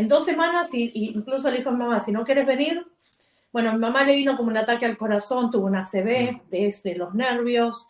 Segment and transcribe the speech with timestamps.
[0.00, 2.86] en dos semanas, y, incluso le dijo a mi mamá, si no quieres venir,
[3.52, 6.94] bueno, a mi mamá le vino como un ataque al corazón, tuvo una CB, desde
[6.94, 7.86] los nervios,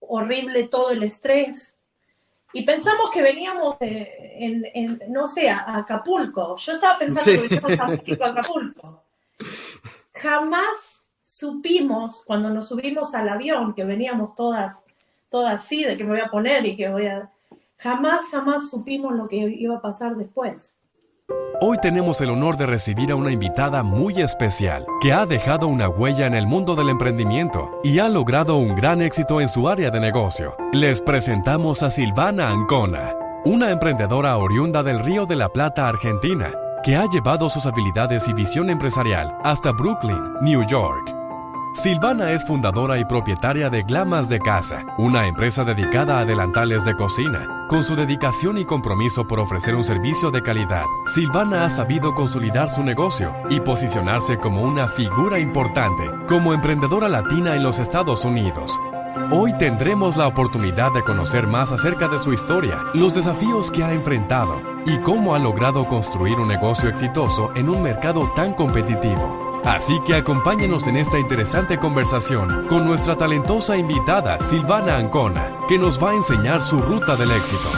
[0.00, 1.76] horrible todo el estrés.
[2.52, 6.56] Y pensamos que veníamos en, no sé, a Acapulco.
[6.56, 9.04] Yo estaba pensando que veníamos a Acapulco.
[10.14, 14.76] Jamás supimos, cuando nos subimos al avión, que veníamos todas,
[15.28, 17.30] todas así, de que me voy a poner y que voy a...
[17.76, 20.76] Jamás, jamás supimos lo que iba a pasar después.
[21.62, 25.88] Hoy tenemos el honor de recibir a una invitada muy especial que ha dejado una
[25.88, 29.90] huella en el mundo del emprendimiento y ha logrado un gran éxito en su área
[29.90, 30.56] de negocio.
[30.72, 33.12] Les presentamos a Silvana Ancona,
[33.44, 36.50] una emprendedora oriunda del Río de la Plata, Argentina,
[36.82, 41.19] que ha llevado sus habilidades y visión empresarial hasta Brooklyn, New York
[41.72, 46.96] Silvana es fundadora y propietaria de Glamas de Casa, una empresa dedicada a adelantales de
[46.96, 47.66] cocina.
[47.68, 52.68] Con su dedicación y compromiso por ofrecer un servicio de calidad, Silvana ha sabido consolidar
[52.68, 58.72] su negocio y posicionarse como una figura importante como emprendedora latina en los Estados Unidos.
[59.30, 63.92] Hoy tendremos la oportunidad de conocer más acerca de su historia, los desafíos que ha
[63.92, 69.49] enfrentado y cómo ha logrado construir un negocio exitoso en un mercado tan competitivo.
[69.64, 76.02] Así que acompáñenos en esta interesante conversación con nuestra talentosa invitada Silvana Ancona, que nos
[76.02, 77.68] va a enseñar su ruta del éxito.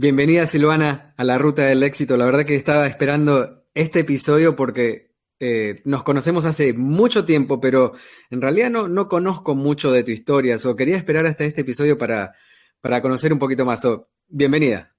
[0.00, 2.16] Bienvenida Silvana a la ruta del éxito.
[2.16, 7.92] La verdad que estaba esperando este episodio porque eh, nos conocemos hace mucho tiempo, pero
[8.30, 10.58] en realidad no, no conozco mucho de tu historia.
[10.58, 12.34] So, quería esperar hasta este episodio para,
[12.80, 13.82] para conocer un poquito más.
[14.28, 14.94] bienvenida.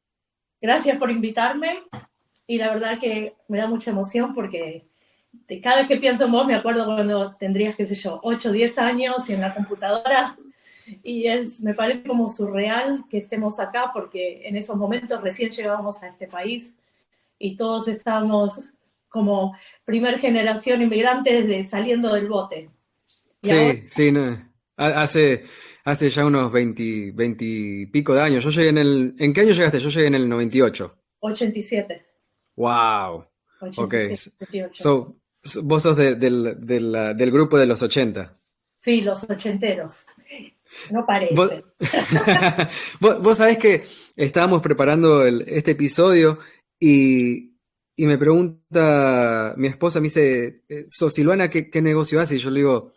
[0.61, 1.83] Gracias por invitarme
[2.47, 4.88] y la verdad que me da mucha emoción porque
[5.61, 8.52] cada vez que pienso en vos me acuerdo cuando tendrías, qué sé yo, 8 o
[8.52, 10.36] 10 años y en la computadora
[11.03, 16.02] y es, me parece como surreal que estemos acá porque en esos momentos recién llegábamos
[16.03, 16.75] a este país
[17.38, 18.73] y todos estábamos
[19.16, 19.56] como
[19.86, 22.70] primer generación inmigrante de saliendo del bote.
[23.42, 24.14] Sí, sí,
[24.76, 25.46] hace,
[25.86, 28.44] hace ya unos 20, 20 y pico de años.
[28.44, 29.16] Yo llegué en el...
[29.18, 29.80] ¿En qué año llegaste?
[29.80, 30.98] Yo llegué en el 98.
[31.22, 32.06] 87.
[32.58, 33.26] Wow.
[33.62, 35.16] 87, ok.
[35.64, 38.38] vos sos del, grupo de los 80.
[38.82, 40.08] Sí, los ochenteros.
[40.92, 41.64] No parece.
[43.00, 43.86] Vos, sabés que
[44.18, 46.40] estábamos preparando este episodio
[46.78, 47.54] y
[47.95, 52.35] y me pregunta mi esposa, me dice, eh, so, ¿qué, negocio hace?
[52.35, 52.94] Y yo le digo,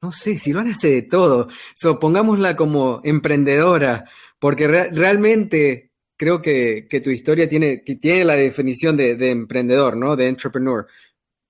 [0.00, 1.48] no sé, Silvana hace de todo.
[1.74, 4.04] So, pongámosla como emprendedora,
[4.38, 10.14] porque realmente creo que, tu historia tiene, que tiene la definición de, emprendedor, ¿no?
[10.16, 10.86] De entrepreneur.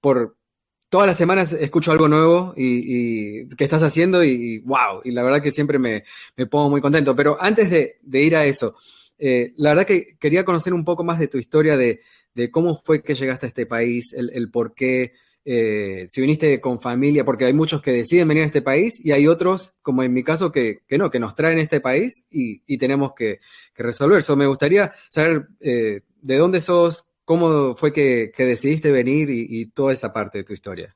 [0.00, 0.36] Por
[0.88, 5.42] todas las semanas escucho algo nuevo y, que estás haciendo y, wow, y la verdad
[5.42, 6.04] que siempre me,
[6.50, 7.14] pongo muy contento.
[7.14, 8.76] Pero antes de, ir a eso,
[9.18, 12.00] eh, la verdad que quería conocer un poco más de tu historia de
[12.36, 16.78] de cómo fue que llegaste a este país, el, por qué, eh, si viniste con
[16.78, 20.12] familia, porque hay muchos que deciden venir a este país y hay otros, como en
[20.12, 23.40] mi caso, que, no, que nos traen a este país y, tenemos que,
[23.74, 24.18] resolver.
[24.18, 29.94] eso me gustaría saber eh, de dónde sos, cómo fue que, decidiste venir y, toda
[29.94, 30.94] esa parte de tu historia.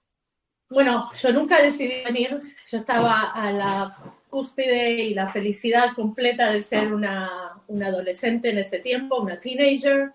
[0.69, 2.37] Bueno, yo nunca decidí venir,
[2.71, 3.97] yo estaba a la
[4.29, 10.13] cúspide y la felicidad completa de ser una, una adolescente en ese tiempo, una teenager,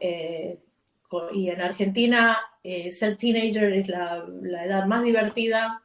[0.00, 0.58] eh,
[1.32, 4.24] y en Argentina eh, ser teenager es la,
[4.64, 5.82] edad más divertida.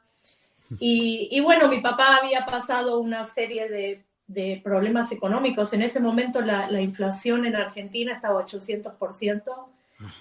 [0.78, 5.72] Y, bueno, mi papá había pasado una serie de, problemas económicos.
[5.72, 9.42] En ese momento la, inflación en Argentina estaba 800%.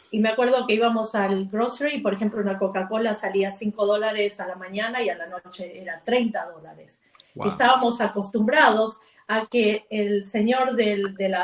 [0.10, 4.48] Y me acuerdo que íbamos al grocery, por ejemplo, una Coca-Cola salía 5 dólares a
[4.48, 7.00] la mañana y a la noche era 30 dólares.
[7.46, 11.36] Estábamos acostumbrados a que el señor del, de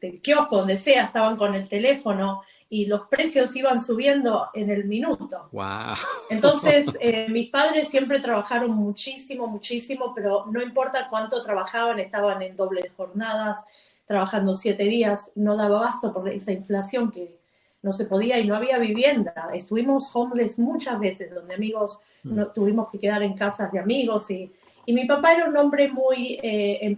[0.00, 4.84] del, kiosco, donde sea, estaban con el teléfono y los precios iban subiendo en el
[4.84, 5.48] minuto.
[5.52, 5.96] Wow.
[6.30, 12.56] Entonces, eh, mis padres siempre trabajaron muchísimo, muchísimo, pero no importa cuánto trabajaban, estaban en
[12.56, 13.64] dobles jornadas,
[14.06, 17.38] trabajando siete días, no daba basto por esa inflación que
[17.82, 19.50] no se podía y no había vivienda.
[19.52, 22.34] Estuvimos homeless muchas veces, donde amigos mm.
[22.34, 24.52] no, tuvimos que quedar en casas de amigos y
[24.86, 26.38] y mi papá era un hombre muy...
[26.42, 26.96] Eh,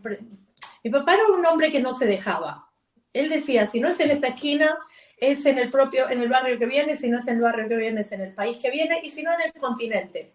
[0.84, 2.69] mi papá era un hombre que no se dejaba.
[3.12, 4.79] Él decía, si no es en esta esquina,
[5.17, 7.69] es en el propio, en el barrio que viene, si no es en el barrio
[7.69, 10.32] que viene, es en el país que viene, y si no en el continente.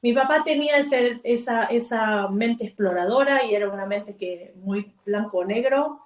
[0.00, 6.02] Mi papá tenía esa, esa mente exploradora y era una mente que muy blanco-negro.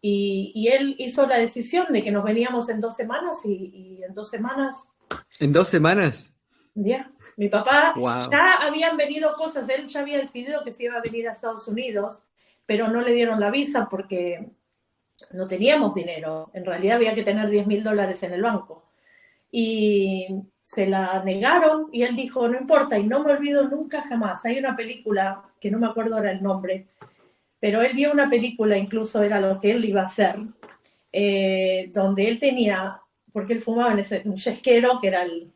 [0.00, 4.14] Y, y, él hizo la decisión de que nos veníamos en dos semanas y, en
[4.14, 4.92] dos semanas...
[5.40, 6.32] ¿En dos semanas?
[6.74, 7.10] Ya.
[7.38, 7.94] Mi papá
[8.32, 11.68] ya habían venido cosas, él ya había decidido que se iba a venir a Estados
[11.68, 12.24] Unidos,
[12.66, 14.44] pero no le dieron la visa porque
[15.32, 16.50] no teníamos dinero.
[16.52, 18.90] En realidad había que tener 10 mil dólares en el banco.
[19.52, 20.26] Y
[20.62, 24.44] se la negaron y él dijo, no importa, y no me olvido nunca jamás.
[24.44, 26.88] Hay una película, que no me acuerdo ahora el nombre,
[27.60, 30.40] pero él vio una película, incluso era lo que él iba a hacer,
[31.12, 32.98] eh, donde él tenía,
[33.32, 35.52] porque él fumaba en ese, un yesquero, que era el,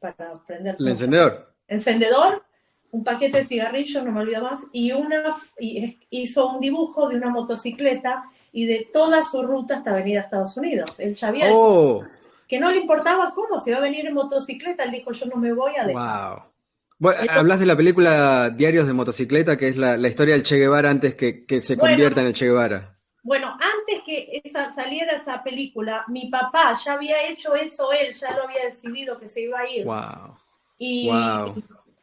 [0.00, 0.76] para prender.
[0.78, 1.54] El encendedor.
[1.68, 2.42] Encendedor,
[2.90, 5.22] un paquete de cigarrillos, no me olvido más, y, una,
[5.58, 10.22] y hizo un dibujo de una motocicleta y de toda su ruta hasta venir a
[10.22, 10.98] Estados Unidos.
[10.98, 12.04] Ya había oh.
[12.48, 15.36] que no le importaba cómo, se iba a venir en motocicleta, él dijo, yo no
[15.36, 16.30] me voy a dejar.
[16.30, 16.50] Wow.
[16.98, 20.90] Bueno, hablas de la película Diarios de Motocicleta, que es la, historia del Che Guevara
[20.90, 22.99] antes que, se convierta en el Che Guevara.
[23.22, 28.36] Bueno, antes que esa, saliera esa película, mi papá ya había hecho eso él, ya
[28.36, 29.84] lo había decidido que se iba a ir.
[29.84, 30.36] Wow.
[30.78, 31.10] Y,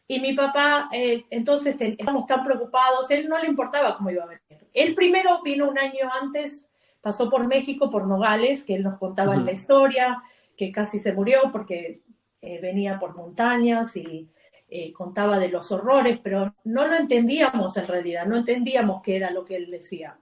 [0.07, 4.27] y mi papá, eh, entonces estábamos tan preocupados, él no le importaba cómo iba a
[4.27, 4.67] venir.
[4.73, 6.69] Él primero vino un año antes,
[7.01, 10.21] pasó por México, por Nogales, que él nos contaba la historia,
[10.55, 12.01] que casi se murió porque
[12.41, 14.29] eh, venía por montañas y
[14.69, 19.31] eh, contaba de los horrores, pero no lo entendíamos en realidad, no entendíamos qué era
[19.31, 20.19] lo que él decía.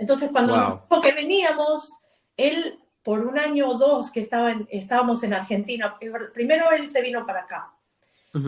[0.00, 1.92] Entonces, cuando nos dijo que veníamos,
[2.34, 5.98] él, por un año o dos que estaba estábamos en Argentina,
[6.32, 7.70] primero él se vino para acá.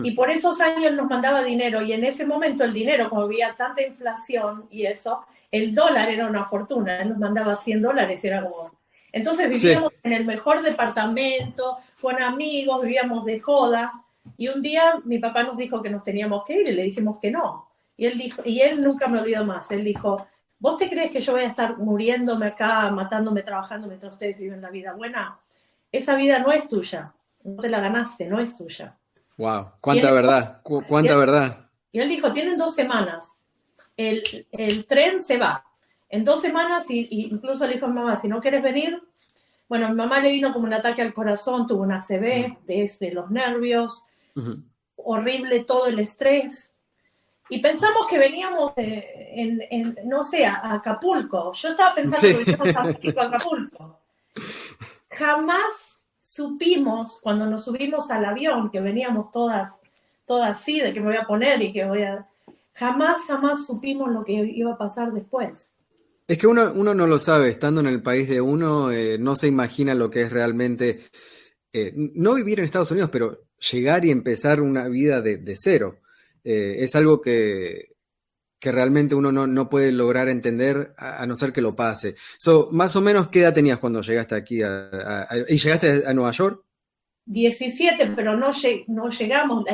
[0.01, 3.53] Y por esos años nos mandaba dinero y en ese momento el dinero, como había
[3.55, 8.41] tanta inflación y eso, el dólar era una fortuna, él nos mandaba 100 dólares, era
[8.41, 8.71] como...
[9.11, 13.91] Entonces vivíamos en el mejor departamento, con amigos, vivíamos de joda
[14.37, 17.19] y un día mi papá nos dijo que nos teníamos que ir y le dijimos
[17.19, 17.69] que no.
[17.95, 20.25] Y él dijo, y él nunca me olvidó más, él dijo,
[20.63, 24.61] ¿vos te crees que yo voy a estar muriéndome acá, matándome, trabajando mientras ustedes viven
[24.61, 25.37] la vida buena?
[25.91, 27.13] Esa vida no es tuya,
[27.43, 28.95] no te la ganaste, no es tuya.
[29.37, 31.67] Wow, cuánta verdad, cuánta verdad.
[31.91, 33.37] Y él dijo, tienen dos semanas,
[33.97, 34.47] el,
[34.87, 35.65] tren se va.
[36.07, 39.03] En dos semanas, y, incluso le dijo a mi mamá, si no quieres venir,
[39.67, 43.29] bueno, mi mamá le vino como un ataque al corazón, tuvo una CB desde los
[43.29, 44.05] nervios,
[44.95, 46.72] horrible todo el estrés.
[47.49, 51.51] Y pensamos que veníamos en, no sé, a Acapulco.
[51.53, 52.75] Yo estaba pensando que veníamos
[53.17, 53.99] a Acapulco.
[55.09, 59.73] Jamás supimos cuando nos subimos al avión, que veníamos todas,
[60.25, 62.27] todas así, de que me voy a poner y que voy a...
[62.73, 65.73] Jamás, jamás supimos lo que iba a pasar después.
[66.27, 69.35] Es que uno, uno no lo sabe, estando en el país de uno, eh, no
[69.35, 71.01] se imagina lo que es realmente,
[71.73, 73.41] eh, no vivir en Estados Unidos, pero
[73.71, 75.99] llegar y empezar una vida de, cero.
[76.43, 77.93] Eh, es algo que,
[78.59, 82.15] que realmente uno no, puede lograr entender a, no ser que lo pase.
[82.37, 86.63] So, más o menos, ¿qué edad tenías cuando llegaste aquí y llegaste a Nueva York?
[87.25, 88.51] 17, pero no,
[88.87, 89.65] no llegamos.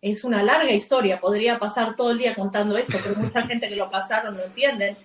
[0.00, 3.76] es una larga historia, podría pasar todo el día contando esto, pero mucha gente que
[3.76, 4.96] lo pasaron no entienden.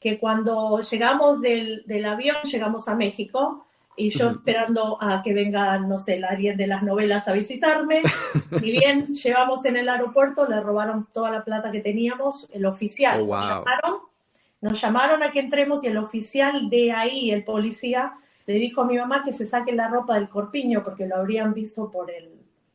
[0.00, 3.67] Que cuando llegamos del, del avión, llegamos a México,
[3.98, 8.02] y yo esperando a que venga, no sé, la alguien de las novelas a visitarme.
[8.62, 13.20] Y bien, llevamos en el aeropuerto, le robaron toda la plata que teníamos, el oficial.
[13.22, 13.98] Oh, nos, llamaron,
[14.62, 18.14] nos llamaron a que entremos y el oficial de ahí, el policía,
[18.46, 21.52] le dijo a mi mamá que se saque la ropa del corpiño porque lo habrían
[21.52, 22.30] visto por el,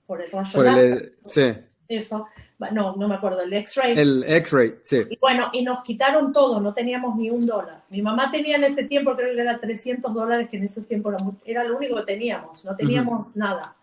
[0.06, 1.54] por el rayo por el, sí.
[1.88, 2.28] Eso,
[2.72, 3.98] no, no me acuerdo, el X-Ray.
[3.98, 5.04] El X-Ray, sí.
[5.10, 7.84] Y bueno, y nos quitaron todo, no teníamos ni un dólar.
[7.90, 11.12] Mi mamá tenía en ese tiempo, creo que era 300 dólares, que en ese tiempo
[11.46, 13.76] era, lo único que teníamos, no teníamos nada.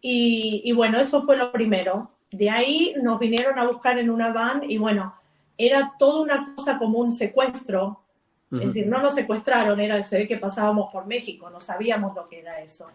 [0.00, 2.10] Y, bueno, eso fue lo primero.
[2.30, 5.14] De ahí nos vinieron a buscar en una van y bueno,
[5.56, 8.02] era toda una cosa como un secuestro.
[8.50, 12.26] Es decir, no nos secuestraron, era, se ve que pasábamos por México, no sabíamos lo
[12.28, 12.88] que era eso.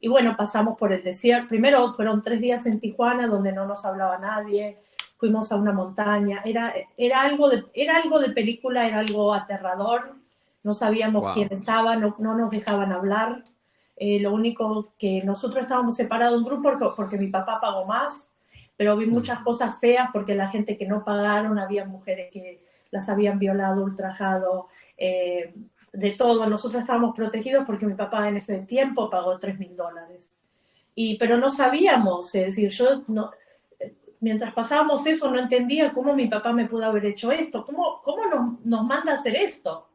[0.00, 1.48] Y bueno, pasamos por el desierto.
[1.48, 4.78] Primero fueron tres días en Tijuana donde no nos hablaba nadie.
[5.16, 6.42] Fuimos a una montaña.
[6.44, 10.14] Era, era, algo, de, era algo de película, era algo aterrador.
[10.62, 13.42] No sabíamos quién estaba, no, no, nos dejaban hablar.
[13.96, 18.30] Eh, lo único que nosotros estábamos separados un grupo porque, porque, mi papá pagó más,
[18.76, 22.62] pero vi muchas cosas feas porque la gente que no pagaron, había mujeres que
[22.92, 24.68] las habían violado, ultrajado.
[24.96, 25.52] Eh,
[25.98, 26.46] de todo.
[26.46, 30.38] Nosotros estábamos protegidos porque mi papá en ese tiempo pagó 3 mil dólares.
[30.94, 33.30] Y, pero no sabíamos, es decir, yo no,
[34.20, 38.26] mientras pasábamos eso no entendía cómo mi papá me pudo haber hecho esto, cómo, cómo
[38.26, 39.88] nos, nos manda a hacer esto.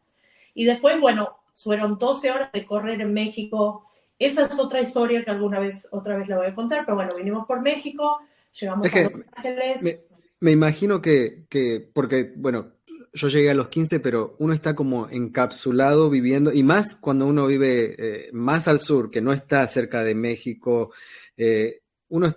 [0.53, 3.85] Y después, bueno, fueron 12 horas de correr en México.
[4.19, 7.15] Esa es otra historia que alguna vez, otra vez le voy a contar, pero bueno,
[7.15, 8.19] vinimos por México,
[8.59, 9.83] llegamos a Los Ángeles.
[9.83, 9.99] Me,
[10.41, 12.73] me imagino que, que, porque, bueno,
[13.13, 17.45] yo llegué a los 15, pero uno está como encapsulado viviendo, y más cuando uno
[17.45, 20.91] vive eh, más al sur, que no está cerca de México,
[21.37, 22.33] eh, uno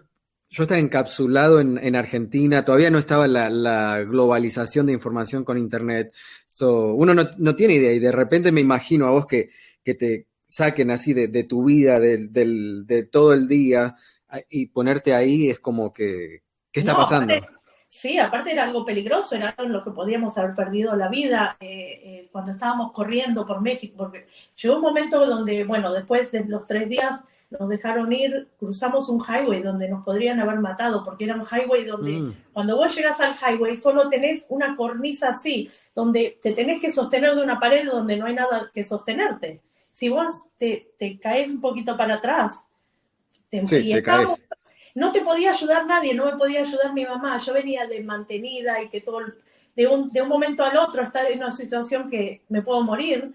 [0.49, 6.14] yo estaba encapsulado en, Argentina, todavía no estaba la, globalización de información con Internet.
[6.47, 9.50] So, uno no, tiene idea y de repente me imagino a vos que,
[9.83, 13.97] que te saquen así de, tu vida, de, todo el día
[14.49, 16.42] y ponerte ahí es como que,
[16.73, 17.35] ¿qué está pasando?
[17.97, 21.57] Sí, aparte era algo peligroso, era algo en lo que podíamos haber perdido la vida
[21.61, 24.26] eh, eh, cuando estábamos corriendo por México, porque
[24.61, 29.23] llegó un momento donde, bueno, después de los tres días nos dejaron ir, cruzamos un
[29.23, 32.35] highway donde nos podrían haber matado, porque era un highway donde mm.
[32.53, 37.35] cuando vos llegas al highway solo tenés una cornisa así, donde te tenés que sostener
[37.35, 39.62] de una pared donde no hay nada que sostenerte.
[39.91, 42.67] Si vos te, te caes un poquito para atrás,
[43.49, 43.65] te,
[44.97, 48.83] no te podía ayudar nadie, no me podía ayudar mi mamá, yo venía de mantenida
[48.83, 49.21] y que todo,
[49.76, 53.33] de un, de un momento al otro estar en una situación que me puedo morir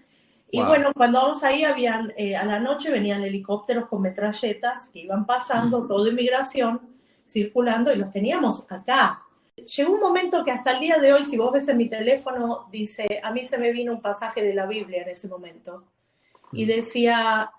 [0.54, 4.98] y bueno, cuando vamos ahí, habían, eh, a la noche venían helicópteros con metralletas que
[4.98, 5.88] iban pasando, mm.
[5.88, 6.78] todo inmigración,
[7.26, 9.22] circulando y los teníamos acá.
[9.56, 12.68] Llegó un momento que hasta el día de hoy, si vos ves en mi teléfono,
[12.70, 15.84] dice, a mí se me vino un pasaje de la Biblia en ese momento.
[16.52, 16.68] Y mm.
[16.68, 17.50] decía,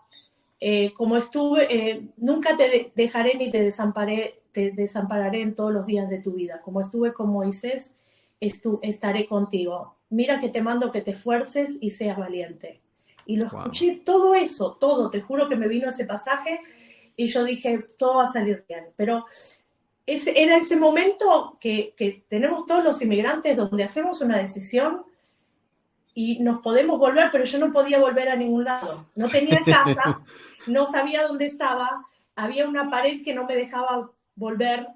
[0.66, 5.86] eh, como estuve, eh, nunca te dejaré ni te desamparé, te desampararé en todos los
[5.86, 6.62] días de tu vida.
[6.62, 7.94] Como estuve con Moisés,
[8.40, 9.98] estaré contigo.
[10.10, 12.80] Mira que te mando que te esfuerces y seas valiente.
[13.26, 16.62] Y lo escuché todo eso, todo, te juro que me vino ese pasaje
[17.18, 18.86] y yo dije, todo va a salir bien.
[18.96, 19.26] Pero
[20.06, 25.04] ese, era ese momento que, que tenemos todos los inmigrantes donde hacemos una decisión
[26.14, 29.08] y nos podemos volver, pero yo no podía volver a ningún lado.
[29.16, 30.22] No tenía casa,
[30.68, 32.06] no sabía dónde estaba,
[32.36, 34.88] había una pared que no me dejaba volver.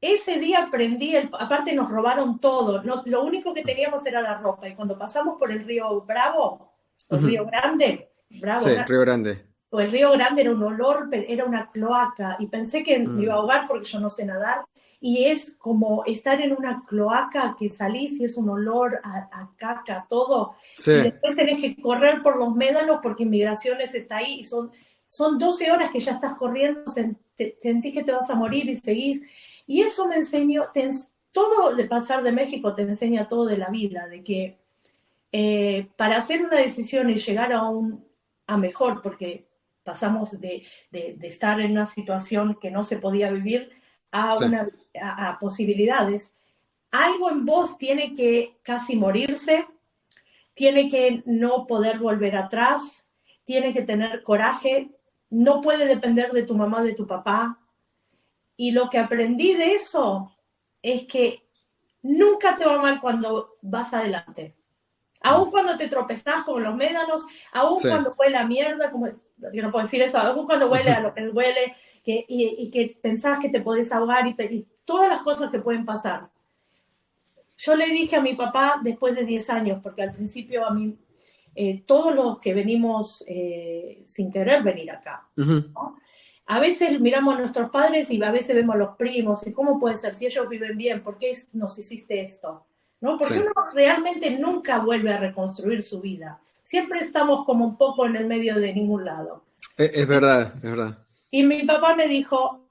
[0.00, 4.38] Ese día aprendí, el, aparte nos robaron todo, no, lo único que teníamos era la
[4.38, 6.74] ropa y cuando pasamos por el río Bravo,
[7.10, 8.10] el Río Grande.
[8.40, 9.46] Bravo, sí, Río Grande.
[9.70, 13.34] O el Río Grande era un olor, era una cloaca y pensé que me iba
[13.34, 14.64] a ahogar porque yo no sé nadar.
[15.06, 20.06] Y es como estar en una cloaca que salís y es un olor a, caca,
[20.08, 20.54] todo.
[20.78, 24.72] Y después tenés que correr por los médanos porque inmigraciones está ahí y son,
[25.06, 29.20] son 12 horas que ya estás corriendo, sentís que te vas a morir y seguís.
[29.66, 30.68] Y eso me enseñó,
[31.32, 34.56] todo de pasar de México te enseña todo de la vida, de que
[35.32, 38.06] eh, para hacer una decisión y llegar a un
[38.46, 39.46] a mejor, porque
[39.82, 40.64] pasamos de,
[41.20, 43.70] estar en una situación que no se podía vivir
[44.10, 44.66] a, una,
[45.00, 46.32] a, posibilidades,
[46.90, 49.66] algo en vos tiene que casi morirse,
[50.54, 53.04] tiene que no poder volver atrás,
[53.44, 54.90] tiene que tener coraje,
[55.30, 57.58] no puede depender de tu mamá, de tu papá.
[58.56, 60.32] Y lo que aprendí de eso
[60.80, 61.44] es que
[62.02, 64.54] nunca te va mal cuando vas adelante.
[65.22, 69.70] Aún cuando te tropezás con los médanos, aún cuando huele a mierda, como yo no
[69.70, 71.74] puedo decir eso, aún cuando huele a lo que huele,
[72.04, 76.28] que, y, que pensás que te podés ahogar y, todas las cosas que pueden pasar.
[77.56, 80.96] Yo le dije a mi papá después de 10 años, porque al principio a mí,
[81.54, 85.28] eh, todos los que venimos eh, sin querer venir acá,
[86.46, 89.78] a veces miramos a nuestros padres y a veces vemos a los primos, y cómo
[89.78, 92.66] puede ser, si ellos viven bien, ¿por qué nos hiciste esto?
[93.04, 93.18] ¿no?
[93.18, 96.40] Porque uno realmente nunca vuelve a reconstruir su vida.
[96.62, 99.44] Siempre estamos como un poco en el medio de ningún lado.
[99.76, 100.98] Es, verdad, es verdad.
[101.30, 102.66] Y mi papá me dijo,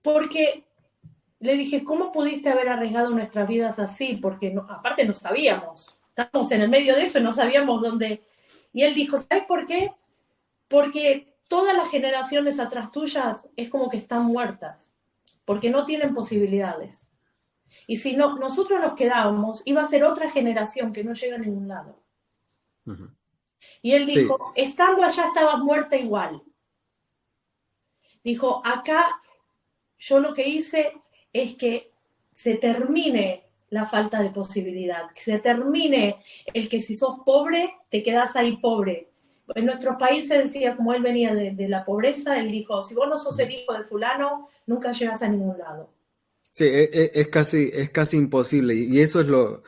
[0.00, 0.64] porque
[1.40, 4.16] le dije, ¿cómo pudiste haber arriesgado nuestras vidas así?
[4.16, 8.24] Porque aparte no sabíamos, estábamos en el medio de eso y no sabíamos dónde.
[8.72, 9.92] Y él dijo, ¿sabes por qué?
[10.66, 14.92] Porque todas las generaciones atrás tuyas es como que están muertas,
[15.44, 17.06] porque no tienen posibilidades.
[17.86, 21.40] Y si no, nosotros nos quedábamos, iba a ser otra generación que no llega a
[21.40, 22.02] ningún lado.
[23.82, 26.42] Y él dijo, estando allá estabas muerta igual.
[28.24, 29.20] Dijo, acá
[29.98, 30.92] yo lo que hice
[31.42, 31.90] es que
[32.32, 36.16] se termine la falta de posibilidad, que se termine
[36.54, 39.08] el que si sos pobre, te quedas ahí pobre.
[39.54, 43.08] En nuestros países decía, como él venía de, de la pobreza, él dijo, si vos
[43.08, 45.90] no sos el hijo de fulano, nunca llegas a ningún lado.
[46.52, 48.74] Sí, e, e, es, casi, es casi imposible.
[48.74, 49.62] Y eso es lo,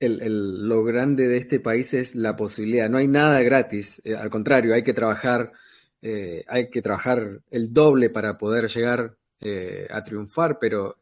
[0.00, 2.88] lo grande de este país, es la posibilidad.
[2.88, 4.00] No hay nada gratis.
[4.04, 5.52] Eh, al contrario, hay que trabajar,
[6.00, 10.96] eh, hay que trabajar el doble para poder llegar eh, a triunfar, pero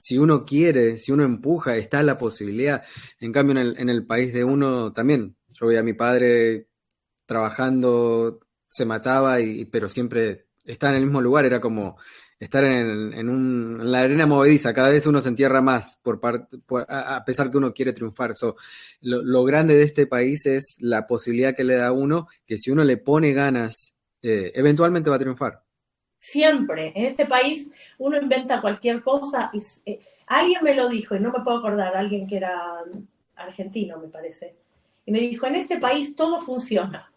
[0.00, 2.82] si uno quiere, si uno empuja, está la posibilidad.
[3.20, 5.36] En cambio, en el, en el país de uno también.
[5.48, 6.68] Yo veía a mi padre
[7.26, 11.98] trabajando, se mataba, y, pero siempre estaba en el mismo lugar, era como
[12.38, 16.20] estar en, la arena movediza, cada vez uno se entierra más, por,
[16.88, 18.32] a, pesar que uno quiere triunfar.
[19.02, 22.70] lo, grande de este país es la posibilidad que le da a uno, que si
[22.70, 25.62] uno le pone ganas, eh, eventualmente va a triunfar.
[26.20, 26.92] Siempre.
[26.94, 31.32] En este país uno inventa cualquier cosa y eh, alguien me lo dijo y no
[31.32, 32.84] me puedo acordar, alguien que era
[33.34, 34.54] argentino, me parece.
[35.06, 37.10] Y me dijo, en este país todo funciona.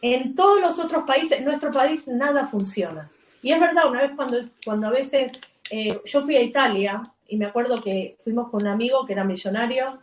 [0.00, 3.10] En todos los otros países, en nuestro país nada funciona.
[3.42, 5.32] Y es verdad, una vez cuando, cuando a veces
[5.70, 9.24] eh, yo fui a Italia y me acuerdo que fuimos con un amigo que era
[9.24, 9.98] millonario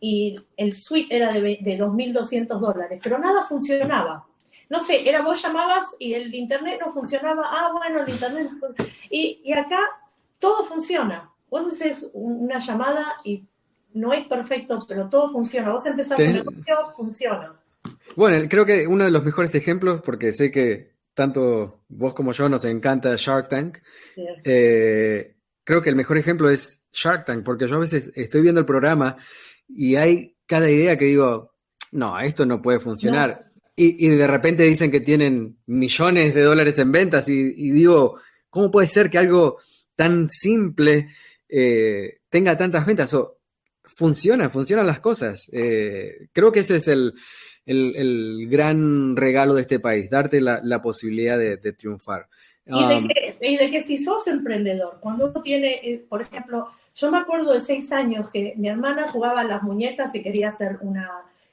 [0.00, 4.26] y el suite era de, de 2.200 dólares, pero nada funcionaba.
[4.72, 7.42] No sé, era vos llamabas y el internet no funcionaba.
[7.44, 8.74] Ah, bueno, el internet no
[9.10, 9.78] y, y acá
[10.38, 11.30] todo funciona.
[11.50, 13.44] Vos haces una llamada y
[13.92, 15.72] no es perfecto, pero todo funciona.
[15.72, 17.54] Vos empezás un negocio, funciona.
[18.16, 22.48] Bueno, creo que uno de los mejores ejemplos, porque sé que tanto vos como yo
[22.48, 23.76] nos encanta Shark Tank,
[24.42, 28.60] eh, creo que el mejor ejemplo es Shark Tank, porque yo a veces estoy viendo
[28.60, 29.18] el programa
[29.68, 31.52] y hay cada idea que digo,
[31.90, 33.51] no, esto no puede funcionar.
[33.74, 38.18] Y, de repente dicen que tienen millones de dólares en ventas y, digo,
[38.50, 39.58] ¿cómo puede ser que algo
[39.96, 41.08] tan simple
[41.48, 43.14] eh, tenga tantas ventas?
[43.14, 43.38] O,
[43.84, 45.48] funciona, funcionan las cosas.
[45.52, 47.14] Eh, creo que ese es el,
[48.48, 52.28] gran regalo de este país, darte la, posibilidad de, triunfar.
[52.66, 53.08] Um,
[53.40, 57.52] y de, que, si sos emprendedor, cuando uno tiene, eh, por ejemplo, yo me acuerdo
[57.52, 61.08] de seis años que mi hermana jugaba a las muñecas y quería hacer una,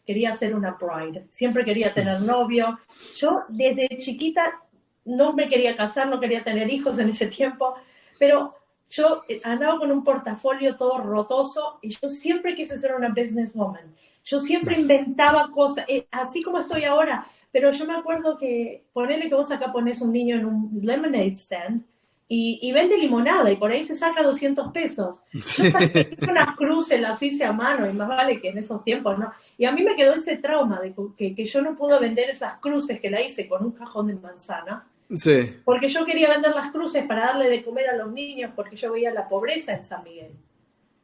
[0.09, 2.79] quería hacer una bride, siempre quería tener novio.
[3.15, 4.59] Yo desde chiquita
[5.05, 7.75] no me quería casar, no quería tener hijos en ese tiempo,
[8.17, 8.55] pero
[8.89, 13.93] yo eh, andaba con un portafolio todo rotoso y yo siempre quise ser una businesswoman.
[14.23, 19.29] Yo siempre inventaba cosas, eh, así como estoy ahora, pero yo me acuerdo que ponele
[19.29, 21.83] que vos acá pones un niño en un lemonade stand
[22.31, 25.23] y, vende limonada y por ahí se saca 200 pesos.
[25.33, 29.17] Yo hice unas cruces, las hice a mano y más vale que en esos tiempos,
[29.17, 29.31] ¿no?
[29.57, 32.57] Y a mí me quedó ese trauma de que, que yo no pude vender esas
[32.57, 34.85] cruces que la hice con un cajón de manzana
[35.17, 35.55] Sí.
[35.65, 38.91] Porque yo quería vender las cruces para darle de comer a los niños, porque yo
[38.91, 40.31] veía la pobreza en San Miguel.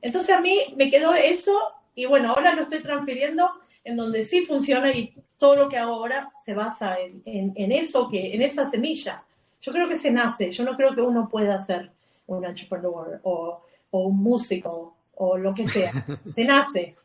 [0.01, 1.59] Entonces a mí me quedó eso
[1.95, 3.49] y bueno, ahora lo estoy transfiriendo
[3.83, 8.35] en donde sí funciona y todo lo que hago ahora se basa en, eso, que,
[8.35, 9.23] en esa semilla.
[9.65, 11.89] Yo creo que se nace, yo no creo que uno pueda ser
[12.27, 15.91] un entrepreneur o, un músico o lo que sea.
[16.25, 16.95] Se nace.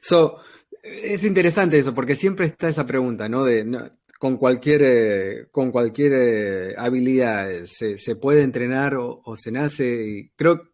[0.00, 0.38] So,
[0.82, 3.44] es interesante eso, porque siempre está esa pregunta, ¿no?
[3.44, 10.06] De, con cualquier, eh, con cualquier eh, habilidad eh, se, puede entrenar o, se nace.
[10.06, 10.70] Y creo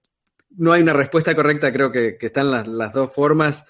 [0.50, 3.64] no hay una respuesta correcta, creo que, están las, dos formas.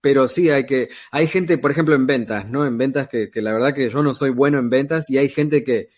[0.00, 2.66] Pero sí hay que, hay gente, por ejemplo, en ventas, ¿no?
[2.66, 5.64] En ventas que, la verdad que yo no soy bueno en ventas y hay gente
[5.64, 5.88] que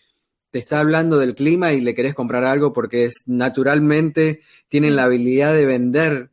[0.51, 5.03] te está hablando del clima y le querés comprar algo porque es naturalmente tienen la
[5.03, 6.31] habilidad de vender.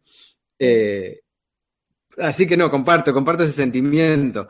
[2.18, 4.48] así que no, comparto, comparto ese sentimiento.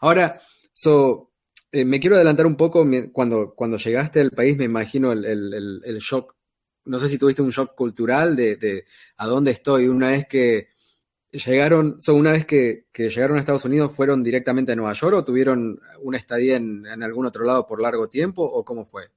[0.00, 0.40] Ahora,
[0.78, 1.32] So,
[1.72, 2.86] eh, me quiero adelantar un poco.
[3.12, 6.34] Cuando, cuando llegaste al país, me imagino el, shock.
[6.84, 8.84] No sé si tuviste un shock cultural de,
[9.16, 9.88] a dónde estoy.
[9.88, 10.68] Una vez que
[11.38, 15.24] llegaron, so, una vez que, llegaron a Estados Unidos, ¿fueron directamente a Nueva York o
[15.24, 19.10] tuvieron una estadía en, en algún otro lado por largo tiempo o cómo fue?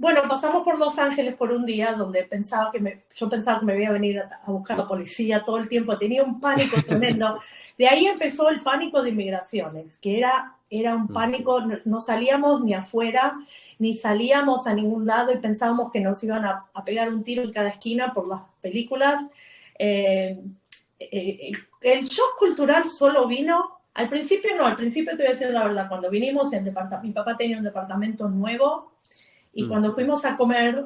[0.00, 3.66] Bueno, pasamos por Los Ángeles por un día donde pensaba que me, yo pensaba que
[3.66, 7.38] me iba a venir a buscar la policía todo el tiempo, tenía un pánico tremendo.
[7.76, 12.72] De ahí empezó el pánico de inmigraciones, que era, era un pánico, no, salíamos ni
[12.72, 13.40] afuera,
[13.78, 17.52] ni salíamos a ningún lado y pensábamos que nos iban a, pegar un tiro en
[17.52, 19.20] cada esquina por las películas.
[19.78, 20.40] Eh,
[21.00, 25.48] eh, el shock cultural solo vino, al principio no, al principio te voy a decir
[25.48, 28.92] la verdad, cuando vinimos, en mi papá tenía un departamento nuevo
[29.52, 29.68] y mm.
[29.68, 30.84] cuando fuimos a comer,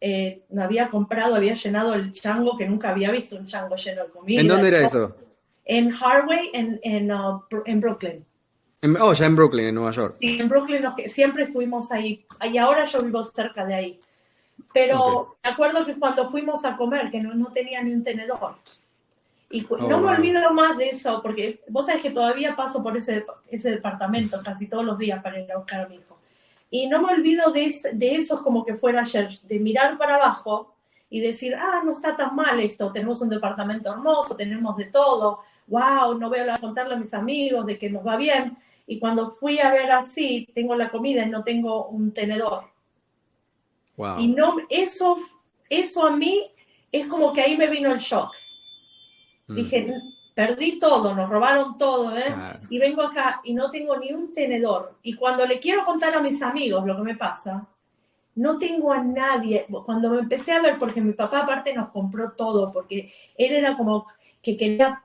[0.00, 4.10] eh, había comprado, había llenado el chango, que nunca había visto un chango lleno de
[4.10, 4.40] comida.
[4.42, 5.16] ¿En dónde era eso?
[5.64, 8.24] En Harvey, en, en, uh, en Brooklyn.
[9.00, 10.16] oh, ya en Brooklyn, en Nueva York.
[10.20, 12.26] Sí, en Brooklyn siempre estuvimos ahí.
[12.42, 14.00] Y ahora yo vivo cerca de ahí.
[14.74, 18.56] Pero me acuerdo que cuando fuimos a comer, que no, no tenía ni un tenedor.
[19.54, 22.96] Y oh, no me olvido más de eso, porque vos sabés que todavía paso por
[22.96, 26.18] ese, ese departamento casi todos los días para ir a buscar a mi hijo.
[26.72, 30.74] Y no me olvido de, de eso como que fuera ayer, de mirar para abajo
[31.08, 35.42] y decir, ah, no está tan mal esto, tenemos un departamento hermoso, tenemos de todo,
[35.68, 38.58] wow, no voy a contarle a mis amigos de que nos va bien.
[38.88, 42.64] Y cuando fui a ver así, tengo la comida y no tengo un tenedor.
[43.96, 44.18] Wow.
[44.18, 45.16] Y no, eso,
[45.70, 46.50] eso a mí
[46.90, 48.34] es como que ahí me vino el shock.
[49.46, 49.54] Mm.
[49.54, 49.94] Dije,
[50.34, 52.34] perdí todo, nos robaron todo, ¿eh?
[52.68, 54.98] Y vengo acá y no tengo ni un tenedor.
[55.02, 57.66] Y cuando le quiero contar a mis amigos lo que me pasa,
[58.36, 59.66] no tengo a nadie.
[59.84, 63.76] Cuando me empecé a ver, porque mi papá aparte nos compró todo, porque él era
[63.76, 64.06] como
[64.42, 65.02] que quería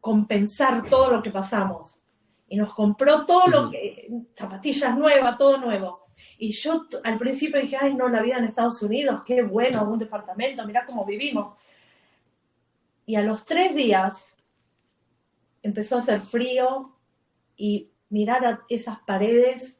[0.00, 2.00] compensar todo lo que pasamos.
[2.48, 6.06] Y nos compró todo lo que, zapatillas nuevas, todo nuevo.
[6.38, 9.98] Y yo al principio dije, ay, no, la vida en Estados Unidos, qué bueno, un
[9.98, 11.52] departamento, mira cómo vivimos.
[13.12, 14.34] Y a los tres días
[15.62, 16.96] empezó a hacer frío
[17.58, 19.78] y mirar a esas paredes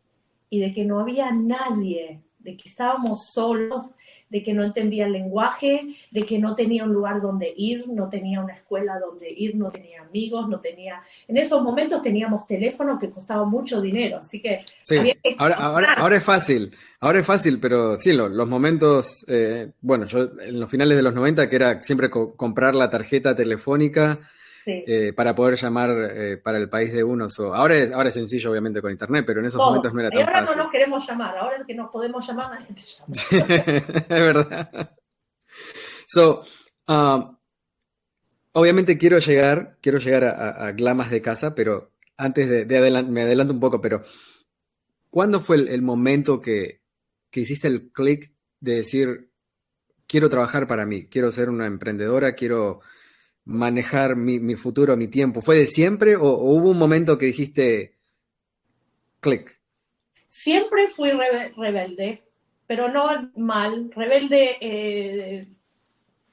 [0.51, 3.93] y de que no había nadie, de que estábamos solos,
[4.33, 8.09] de que no entendía el lenguaje, de que no tenía un lugar donde ir, no
[8.09, 11.03] tenía una escuela donde ir, no tenía amigos, no tenía...
[11.29, 14.65] En esos momentos teníamos teléfono que costaba mucho dinero, así que...
[14.81, 14.97] Sí,
[15.37, 20.21] ahora, ahora, ahora, es fácil, ahora es fácil, pero sí, los, momentos, eh, bueno, yo
[20.41, 24.19] en los finales de los 90, que era siempre comprar la tarjeta telefónica,
[24.67, 27.27] eh, para poder llamar eh, para el país de uno.
[27.53, 30.21] ahora, es, ahora es sencillo, obviamente, con internet, pero en esos momentos no era tan
[30.21, 30.35] fácil.
[30.35, 33.87] ahora no nos queremos llamar, ahora que nos podemos llamar, nadie te llama.
[34.09, 34.91] es verdad.
[36.07, 36.43] So,
[36.89, 37.37] um,
[38.53, 43.61] obviamente quiero llegar, quiero llegar a, glamas de casa, pero antes de, me adelanto un
[43.61, 44.03] poco, pero
[45.11, 46.83] ¿cuándo fue el, momento que,
[47.31, 49.31] que hiciste el clic de decir,
[50.07, 52.81] quiero trabajar para mí, quiero ser una emprendedora, quiero
[53.45, 55.41] manejar mi, futuro, mi tiempo?
[55.41, 57.97] ¿Fue de siempre o, hubo un momento que dijiste,
[59.21, 59.61] clic?
[60.29, 62.23] Siempre fui rebelde,
[62.67, 63.91] pero no mal.
[63.95, 65.49] Rebelde, eh,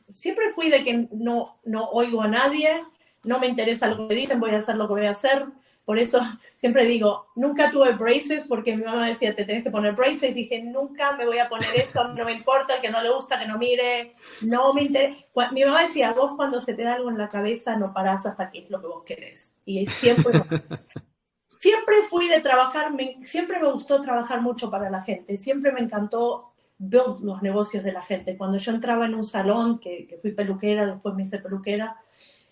[0.08, 2.82] siempre fui de que no, no oigo a nadie,
[3.24, 5.46] no me interesa lo que dicen, voy a hacer lo que voy a hacer.
[5.90, 6.20] Por eso
[6.56, 10.36] siempre digo, nunca tuve braces porque mi mamá decía, te tenés que poner braces.
[10.36, 13.40] Dije, nunca me voy a poner eso, no me importa, el que no le gusta,
[13.40, 15.18] que no mire, no me interesa.
[15.52, 18.52] Mi mamá decía, vos cuando se te da algo en la cabeza no parás hasta
[18.52, 19.56] que es lo que vos querés.
[19.66, 20.40] Y siempre,
[21.60, 22.92] siempre fui de trabajar,
[23.24, 27.94] siempre me gustó trabajar mucho para la gente, siempre me encantó build los negocios de
[27.94, 28.38] la gente.
[28.38, 32.00] Cuando yo entraba en un salón, que, que fui peluquera, después me hice peluquera,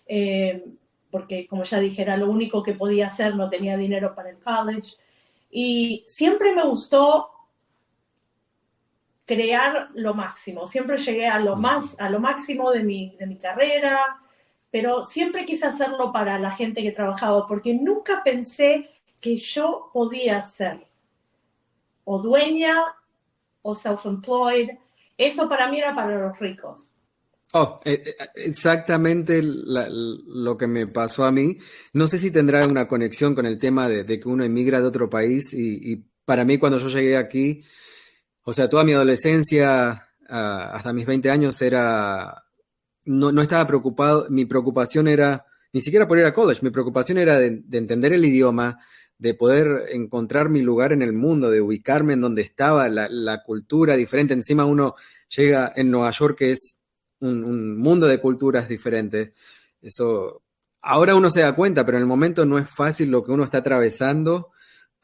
[0.06, 0.64] eh,
[1.10, 4.38] porque como ya dije, era lo único que podía hacer, no tenía dinero para el
[4.38, 4.96] college.
[5.50, 7.30] Y siempre me gustó
[9.24, 13.36] crear lo máximo, siempre llegué a lo, más, a lo máximo de mi, de mi
[13.36, 13.98] carrera,
[14.70, 18.88] pero siempre quise hacerlo para la gente que trabajaba, porque nunca pensé
[19.20, 20.86] que yo podía ser
[22.04, 22.74] o dueña
[23.62, 24.78] o self-employed.
[25.16, 26.94] Eso para mí era para los ricos.
[27.54, 31.56] Oh, eh, eh, exactamente lo que me pasó a mí.
[31.94, 35.08] No sé si tendrá una conexión con el tema de, que uno emigra de otro
[35.08, 37.64] país y, para mí cuando yo llegué aquí,
[38.42, 42.44] o sea, toda mi adolescencia ah, hasta mis 20 años era,
[43.06, 47.16] no, no, estaba preocupado, mi preocupación era ni siquiera por ir a college, mi preocupación
[47.16, 48.78] era de, entender el idioma,
[49.16, 53.96] de poder encontrar mi lugar en el mundo, de ubicarme en donde estaba, la cultura
[53.96, 54.34] diferente.
[54.34, 54.96] Encima uno
[55.34, 56.78] llega en Nueva York, que es
[57.20, 59.32] un, mundo de culturas diferentes.
[59.80, 60.42] Eso,
[60.80, 63.44] ahora uno se da cuenta, pero en el momento no es fácil lo que uno
[63.44, 64.50] está atravesando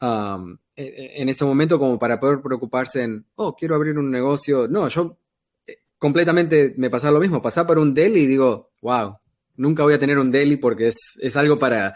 [0.01, 4.67] um, en, ese momento como para poder preocuparse en, oh, quiero abrir un negocio.
[4.67, 5.17] No, yo
[5.65, 9.17] eh, completamente me pasaba lo mismo, pasaba por un deli y digo, wow,
[9.55, 11.95] nunca voy a tener un deli porque es, algo para,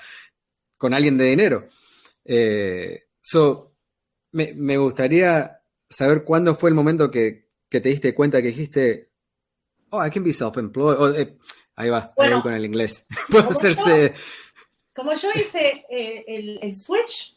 [0.78, 1.66] con alguien de dinero.
[2.26, 3.74] Eh, so,
[4.32, 9.09] me, gustaría saber cuándo fue el momento que, que te diste cuenta que dijiste,
[9.92, 11.16] oh, I can be self-employed.
[11.20, 11.38] Eh,
[11.76, 13.06] ahí va, bueno, con el inglés.
[13.30, 14.14] Puedo hacerse...
[14.94, 17.36] como yo hice eh, el, switch,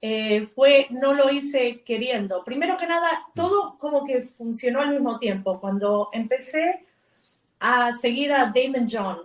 [0.00, 2.44] eh, fue, no lo hice queriendo.
[2.44, 5.60] Primero que nada, todo como que funcionó al mismo tiempo.
[5.60, 6.86] Cuando empecé
[7.58, 9.18] a seguir a Damon John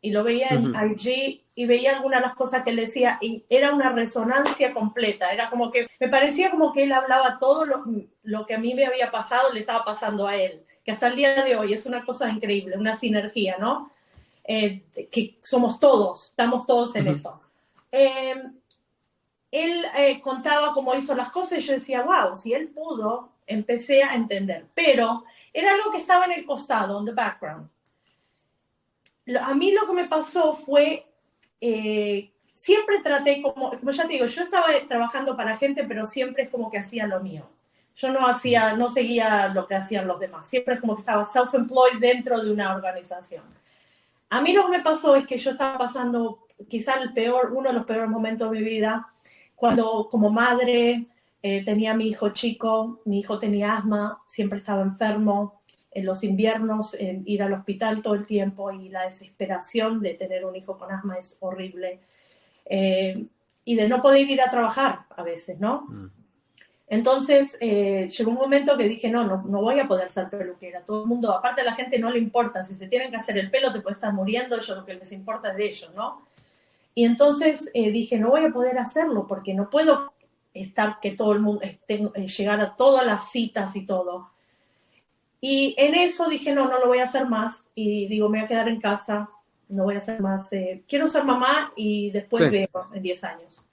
[0.00, 3.44] y lo veía en IG y veía algunas de las cosas que él decía y
[3.48, 5.30] era una resonancia completa.
[5.30, 7.84] Era como que me parecía como que él hablaba todo lo,
[8.22, 11.16] lo que a mí me había pasado, le estaba pasando a él que hasta el
[11.16, 13.90] día de hoy es una cosa increíble, una sinergia, ¿no?
[14.44, 17.40] Eh, que somos todos, estamos todos en eso.
[17.92, 18.34] Eh,
[19.50, 24.02] él eh, contaba cómo hizo las cosas y yo decía, wow, si él pudo, empecé
[24.02, 24.66] a entender.
[24.74, 27.68] Pero era algo que estaba en el costado, en the background.
[29.40, 31.06] A mí lo que me pasó fue,
[32.52, 36.48] siempre traté como, como ya te digo, yo estaba trabajando para gente, pero siempre es
[36.48, 37.46] como que hacía lo mío.
[38.00, 40.48] Yo no hacía, no seguía lo que hacían los demás.
[40.48, 43.42] Siempre es como que estaba self-employed dentro de una organización.
[44.30, 47.70] A mí lo que me pasó es que yo estaba pasando quizá el peor, uno
[47.70, 49.08] de los peores momentos de mi vida,
[49.54, 51.06] cuando como madre
[51.42, 55.60] eh, tenía a mi hijo chico, mi hijo tenía asma, siempre estaba enfermo,
[55.90, 60.54] en los inviernos ir al hospital todo el tiempo y la desesperación de tener un
[60.54, 62.00] hijo con asma es horrible.
[62.64, 63.26] Eh,
[63.64, 65.86] y de no poder ir a trabajar a veces, ¿no?
[65.88, 66.19] Mm.
[66.90, 70.84] Entonces eh, llegó un momento que dije, no, no, no voy a poder ser peluquera.
[70.84, 73.38] Todo el mundo, aparte a la gente no le importa, si se tienen que hacer
[73.38, 76.26] el pelo te puede estar muriendo, yo lo que les importa es de ellos, ¿no?
[76.96, 80.12] Y entonces eh, dije, no voy a poder hacerlo porque no puedo
[80.52, 84.32] estar, que todo el mundo esté, eh, llegar a todas las citas y todo.
[85.40, 87.70] Y en eso dije, no, no lo voy a hacer más.
[87.76, 89.30] Y digo, me voy a quedar en casa,
[89.68, 90.52] no voy a hacer más.
[90.52, 93.64] Eh, quiero ser mamá y después veo en 10 años.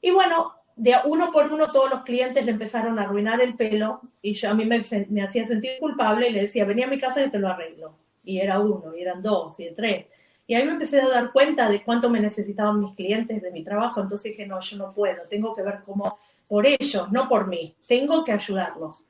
[0.00, 4.00] Y bueno, de uno por uno todos los clientes le empezaron a arruinar el pelo
[4.22, 7.00] y yo a mí me, me hacía sentir culpable y le decía, venía a mi
[7.00, 7.96] casa y te lo arreglo.
[8.24, 10.06] Y era uno, y eran dos, y tres.
[10.46, 13.64] Y ahí me empecé a dar cuenta de cuánto me necesitaban mis clientes de mi
[13.64, 14.00] trabajo.
[14.00, 17.74] Entonces dije, no, yo no puedo, tengo que ver cómo, por ellos, no por mí,
[17.88, 19.04] tengo que ayudarlos.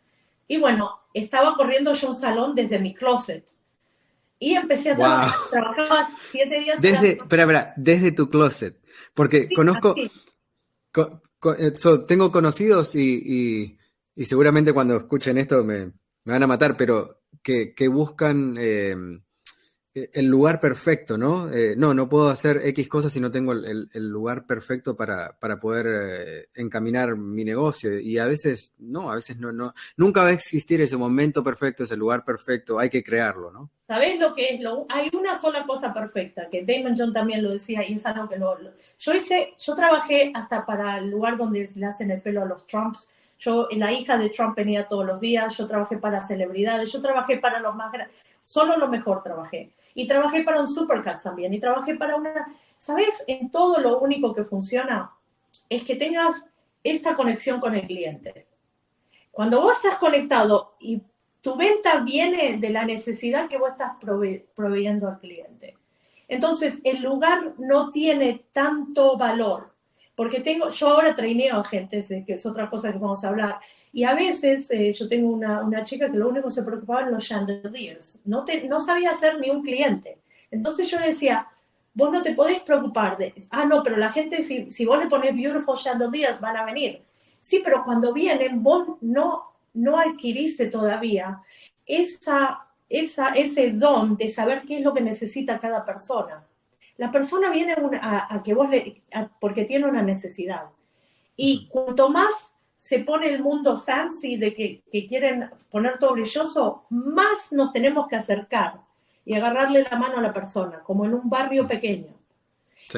[0.46, 3.44] Y bueno, estaba corriendo yo un salón desde mi closet.
[4.38, 6.80] Y empecé a trabajar, trabajaba siete días.
[6.80, 8.80] Desde, espera, espera, desde tu closet.
[9.12, 9.94] Porque conozco,
[11.58, 11.72] eh,
[12.06, 13.76] tengo conocidos y,
[14.16, 15.92] seguramente cuando escuchen esto me,
[16.24, 19.20] van a matar, pero que, buscan eh, eh,
[20.12, 21.50] el lugar perfecto, ¿no?
[21.52, 25.86] Eh, no, no puedo hacer X cosas si no tengo el, lugar perfecto para, poder
[25.88, 27.98] eh, encaminar mi negocio.
[27.98, 31.82] Y a veces, no, a veces no, no, nunca va a existir ese momento perfecto,
[31.82, 33.70] ese lugar perfecto, hay que crearlo, ¿no?
[33.86, 34.60] ¿Sabés lo que es?
[34.60, 38.28] Lo, hay una sola cosa perfecta, que Damon John también lo decía, y es algo
[38.28, 38.54] que lo,
[38.98, 42.66] yo hice, yo trabajé hasta para el lugar donde le hacen el pelo a los
[42.66, 43.08] Trumps,
[43.38, 47.38] yo, la hija de Trump venía todos los días, yo trabajé para celebridades, yo trabajé
[47.38, 49.70] para los más grandes, solo lo mejor trabajé.
[49.94, 52.32] Y trabajé para un Supercat también, y trabajé para una,
[52.76, 53.24] ¿sabes?
[53.26, 55.12] En todo lo único que funciona
[55.68, 56.44] es que tengas
[56.82, 58.46] esta conexión con el cliente.
[59.30, 61.02] Cuando vos estás conectado y
[61.40, 63.92] tu venta viene de la necesidad que vos estás
[64.54, 65.76] proveyendo al cliente.
[66.26, 69.72] Entonces, el lugar no tiene tanto valor
[70.18, 73.60] porque tengo, yo ahora traineo a gente, que es otra cosa que vamos a hablar,
[73.92, 77.02] y a veces eh, yo tengo una, una, chica que lo único que se preocupaba
[77.02, 80.18] en los chandeliers, no, te, no sabía hacer ni un cliente.
[80.50, 81.46] Entonces yo le decía,
[81.94, 85.08] vos no te podés preocupar de, ah, no, pero la gente, si, si vos le
[85.08, 87.02] pones beautiful chandeliers, van a venir.
[87.40, 91.42] Sí, pero cuando vienen, vos no, no adquiriste todavía
[91.86, 96.46] esa, esa, ese don de saber qué es lo que necesita cada persona.
[96.96, 99.02] La persona viene a, que vos le,
[99.40, 100.64] porque tiene una necesidad.
[101.36, 107.52] Y cuanto más se pone el mundo fancy de que, quieren poner todo brilloso, más
[107.52, 108.80] nos tenemos que acercar
[109.24, 112.14] y agarrarle la mano a la persona, como en un barrio pequeño.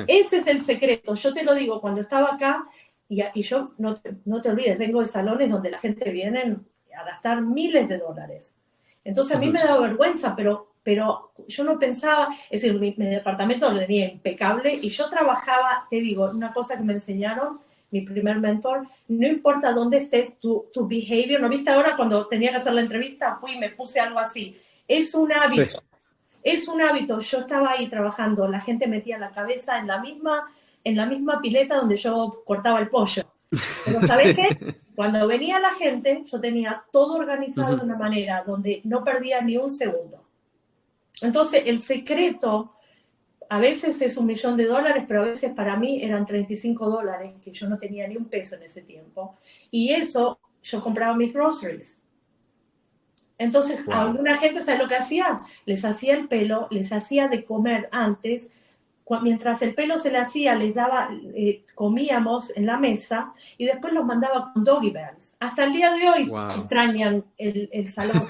[0.06, 1.14] Ese es el secreto.
[1.14, 2.66] Yo te lo digo, cuando estaba acá,
[3.08, 6.58] y, yo, no te, no te olvides, vengo de salones donde la gente viene
[6.94, 8.54] a gastar miles de dólares.
[9.02, 13.70] Entonces a mí me da vergüenza, pero pero yo no pensaba, es decir, mi, departamento
[13.70, 17.60] lo tenía impecable y yo trabajaba, te digo, una cosa que me enseñaron,
[17.90, 22.50] mi primer mentor, no importa dónde estés, tu, tu behavior, ¿no viste ahora cuando tenía
[22.50, 23.36] que hacer la entrevista?
[23.40, 24.56] Fui y me puse algo así.
[24.86, 25.82] Es un hábito,
[26.42, 27.18] es un hábito.
[27.20, 30.48] Yo estaba ahí trabajando, la gente metía la cabeza en la misma,
[30.84, 33.24] en la misma pileta donde yo cortaba el pollo.
[33.84, 34.76] Pero ¿sabes qué?
[34.94, 39.56] Cuando venía la gente, yo tenía todo organizado de una manera donde no perdía ni
[39.56, 40.24] un segundo.
[41.22, 42.74] Entonces, el secreto
[43.50, 47.34] a veces es un millón de dólares, pero a veces para mí eran 35 dólares,
[47.42, 49.34] que yo no tenía ni un peso en ese tiempo.
[49.72, 52.00] Y eso, yo compraba mis groceries.
[53.38, 55.40] Entonces, alguna gente, ¿sabe lo que hacía?
[55.64, 58.52] Les hacía el pelo, les hacía de comer antes
[59.18, 63.92] mientras el pelo se le hacía, les daba, eh, comíamos en la mesa y después
[63.92, 65.34] los mandaba con doggy bags.
[65.40, 68.26] Hasta el día de hoy extrañan el, salón.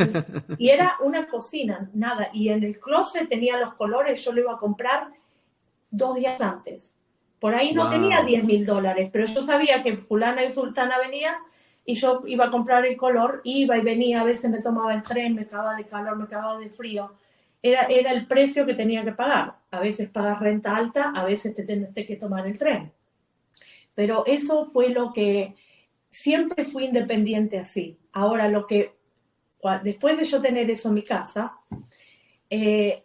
[0.59, 2.31] y era una cocina, nada.
[2.33, 5.09] Y en el closet tenía los colores, yo lo iba a comprar
[5.91, 6.95] dos días antes.
[7.39, 11.39] Por ahí no tenía 10 mil dólares, pero yo sabía que fulana y sultana venía
[11.87, 15.03] y yo iba a comprar el color, iba y venía, a veces me tomaba el
[15.03, 17.11] tren, me acababa de calor, me acababa de frío
[17.63, 19.57] era, el precio que tenía que pagar.
[19.71, 22.93] A veces pagas renta alta, a veces te tienes que tomar el tren.
[23.95, 25.55] Pero eso fue lo que
[26.09, 27.99] siempre fui independiente así.
[28.13, 28.95] Ahora, lo que,
[29.83, 31.59] después de yo tener eso en mi casa,
[32.49, 33.05] eh,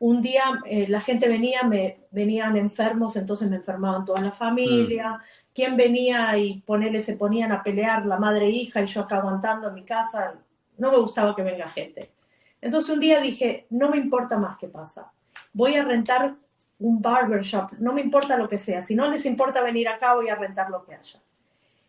[0.00, 5.14] un día eh, la gente venía, me venían enfermos, entonces me enfermaban toda la familia.
[5.14, 5.20] Mm.
[5.52, 9.16] ¿Quién venía y ponerle, se ponían a pelear la madre e hija y yo acá
[9.16, 10.34] aguantando en mi casa?
[10.76, 12.12] No me gustaba que venga gente.
[12.60, 15.12] Entonces un día dije, no me importa más qué pasa.
[15.52, 16.34] Voy a rentar
[16.78, 18.82] un barbershop, no me importa lo que sea.
[18.82, 21.20] Si no les importa venir acá, voy a rentar lo que haya.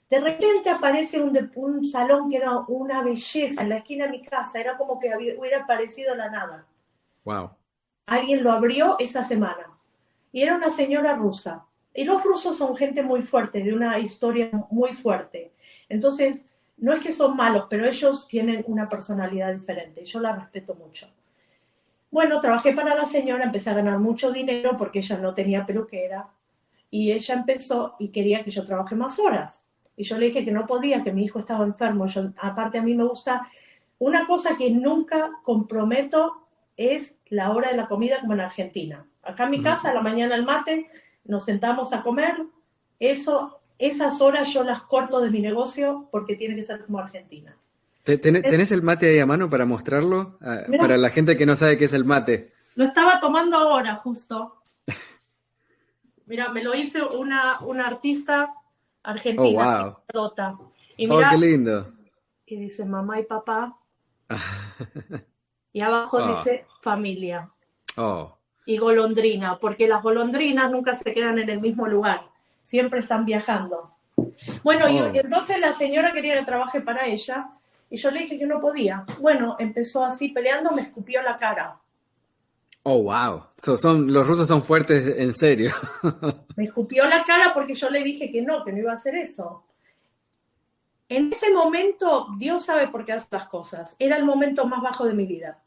[0.10, 4.22] De repente aparece un, un salón que era una belleza en la esquina de mi
[4.24, 4.60] casa.
[4.60, 6.66] Era como que hubiera aparecido la nada.
[7.24, 7.52] Wow.
[8.08, 9.70] Alguien lo abrió esa semana.
[10.32, 11.66] Y era una señora rusa.
[11.94, 15.52] Y los rusos son gente muy fuerte, de una historia muy fuerte.
[15.90, 16.46] Entonces,
[16.80, 20.06] no es que son malos, pero ellos tienen una personalidad diferente.
[20.06, 21.08] Yo la respeto mucho.
[22.12, 26.28] Bueno, trabajé para la señora, empecé a ganar mucho dinero porque ella no tenía peluquera
[26.90, 29.64] y ella empezó y quería que yo trabaje más horas.
[29.96, 32.08] Y yo le dije que no podía, que mi hijo estaba enfermo.
[32.08, 33.48] Yo, aparte a mí me gusta,
[34.00, 39.06] una cosa que nunca comprometo es la hora de la comida como en Argentina.
[39.22, 40.90] Acá en mi casa, a la mañana el mate,
[41.26, 42.38] nos sentamos a comer.
[42.98, 47.56] Eso, esas horas yo las corto de mi negocio porque tiene que ser como Argentina.
[48.04, 50.38] ¿Tenés el mate ahí a mano para mostrarlo?
[50.42, 52.54] Ah, para la gente que no sabe qué es el mate.
[52.76, 54.62] Lo estaba tomando ahora, justo.
[56.26, 58.54] Mira, me lo hice una, una artista
[59.04, 60.74] argentina, oh, wow.
[60.98, 61.92] Y oh, qué lindo.
[62.46, 63.78] Y dice mamá y papá.
[65.74, 66.28] y abajo oh.
[66.28, 67.50] dice familia.
[67.98, 68.38] Oh.
[68.66, 72.26] Y golondrina, porque las golondrinas nunca se quedan en el mismo lugar,
[72.70, 73.96] siempre están viajando.
[74.64, 77.50] Bueno, y entonces la señora quería que trabaje para ella
[77.90, 79.06] y yo le dije que no podía.
[79.20, 81.80] Bueno, empezó así peleando, me escupió la cara.
[82.84, 83.46] Oh, wow.
[83.58, 85.74] son, los rusos son fuertes en serio.
[86.56, 89.16] me escupió la cara porque yo le dije que no, que no iba a hacer
[89.16, 89.64] eso.
[91.08, 93.96] En ese momento, Dios sabe por qué hace las cosas.
[93.98, 95.64] Era el momento más bajo de mi vida.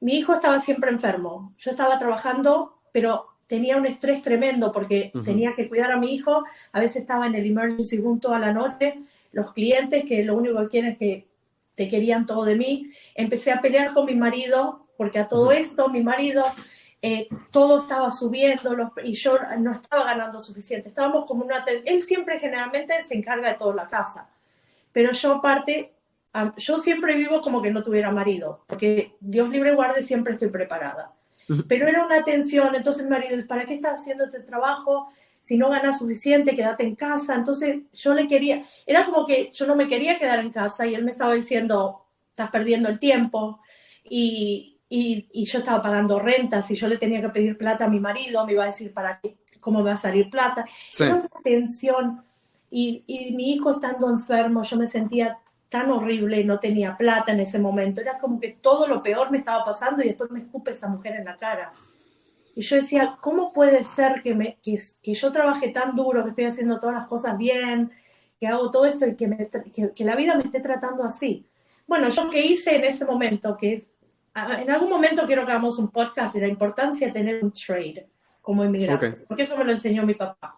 [0.00, 1.54] Mi hijo estaba siempre enfermo.
[1.56, 6.44] Yo estaba trabajando, pero tenía un estrés tremendo porque tenía que cuidar a mi hijo.
[6.72, 9.02] A veces estaba en el emergency room toda la noche
[9.34, 11.26] los clientes que lo único que quieren es que
[11.74, 12.92] te querían todo de mí.
[13.14, 16.44] Empecé a pelear con mi marido, porque a todo esto mi marido
[17.02, 20.88] eh, todo estaba subiendo y yo no estaba ganando suficiente.
[20.88, 21.64] Estábamos como una...
[21.84, 24.30] Él siempre generalmente se encarga de toda la casa,
[24.92, 25.92] pero yo aparte,
[26.56, 31.12] yo siempre vivo como que no tuviera marido, porque Dios libre guarde, siempre estoy preparada.
[31.68, 35.08] Pero era una tensión, entonces mi marido, ¿para qué estás haciendo este trabajo?
[35.44, 37.34] si no ganas suficiente, quédate en casa.
[37.34, 40.94] Entonces yo le quería, era como que yo no me quería quedar en casa y
[40.94, 43.60] él me estaba diciendo, estás perdiendo el tiempo.
[44.04, 48.00] Y, y, yo estaba pagando rentas y yo le tenía que pedir plata a mi
[48.00, 49.36] marido, me iba a decir, ¿para qué?
[49.60, 50.64] ¿Cómo me va a salir plata?
[50.98, 52.24] Era una tensión.
[52.70, 55.38] Y, y mi hijo estando enfermo, yo me sentía
[55.74, 58.00] tan horrible no tenía plata en ese momento.
[58.00, 61.16] Era como que todo lo peor me estaba pasando y después me escupe esa mujer
[61.16, 61.72] en la cara.
[62.54, 66.44] Y yo decía, ¿cómo puede ser que, me, que, yo trabaje tan duro, que estoy
[66.44, 67.90] haciendo todas las cosas bien,
[68.38, 71.44] que hago todo esto y que, me, que, la vida me esté tratando así?
[71.88, 73.90] Bueno, yo que hice en ese momento, que es,
[74.36, 78.06] en algún momento quiero que hagamos un podcast de la importancia de tener un trade
[78.40, 80.56] como inmigrante, porque eso me lo enseñó mi papá.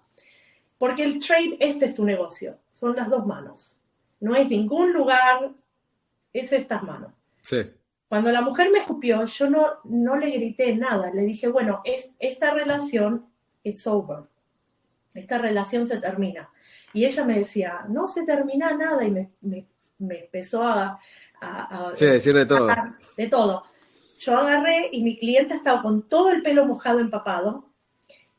[0.76, 3.79] Porque el trade, este es tu negocio, son las dos manos.
[4.20, 5.52] No es ningún lugar,
[6.33, 7.12] es estas manos.
[7.42, 7.59] Sí.
[8.09, 11.11] Cuando la mujer me escupió, yo no, no le grité nada.
[11.12, 13.26] Le dije, bueno, es, esta relación
[13.62, 14.24] it's over.
[15.14, 16.50] Esta relación se termina.
[16.92, 19.05] Y ella me decía, no se termina nada.
[19.05, 19.66] Y me, me,
[19.98, 21.00] empezó a,
[21.40, 22.68] a, sí, decir de todo.
[23.16, 23.64] de todo.
[24.18, 27.70] Yo agarré y mi cliente estaba con todo el pelo mojado, empapado.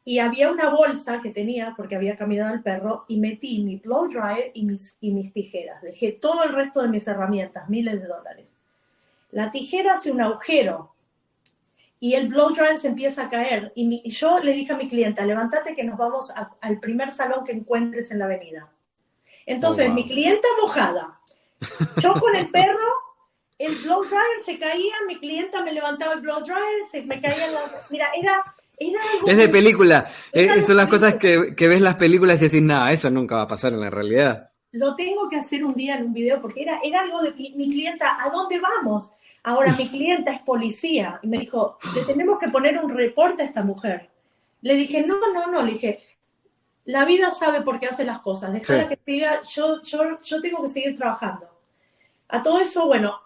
[0.08, 4.08] Y había una bolsa que tenía, porque había caminado el perro, y metí mi blow
[4.08, 5.82] dryer y mis, y mis tijeras.
[5.82, 8.56] Dejé todo el resto de mis herramientas, miles de dólares.
[9.32, 10.94] La tijera hace un agujero
[12.00, 13.74] y el blow dryer se empieza a caer.
[13.76, 17.52] Y, yo le dije a mi clienta, levántate que nos vamos al primer salón que
[17.52, 18.72] encuentres en la avenida.
[19.46, 21.20] Entonces, oh, mi clienta mojada,
[21.98, 22.94] yo con el perro,
[23.58, 27.54] el blow dryer se caía, mi clienta me levantaba el blow dryer, se me caían
[27.54, 27.92] las...
[27.92, 28.56] Mira, era...
[28.78, 30.08] Era algo es de película.
[30.32, 33.42] Eh, son las cosas que, que, ves las películas y decís, nada, eso nunca va
[33.44, 36.62] a pasar en la realidad lo tengo que hacer un día en un video porque
[36.62, 39.14] era, era algo de mi clienta, ¿a dónde vamos?
[39.44, 43.46] Ahora mi clienta es policía y me dijo, le tenemos que poner un reporte a
[43.46, 44.10] esta mujer.
[44.62, 46.04] Le dije, no, no, no, le dije,
[46.86, 50.62] la vida sabe por qué hace las cosas, déjala que siga, yo, yo, yo tengo
[50.62, 51.48] que seguir trabajando.
[52.28, 53.20] A todo eso, bueno,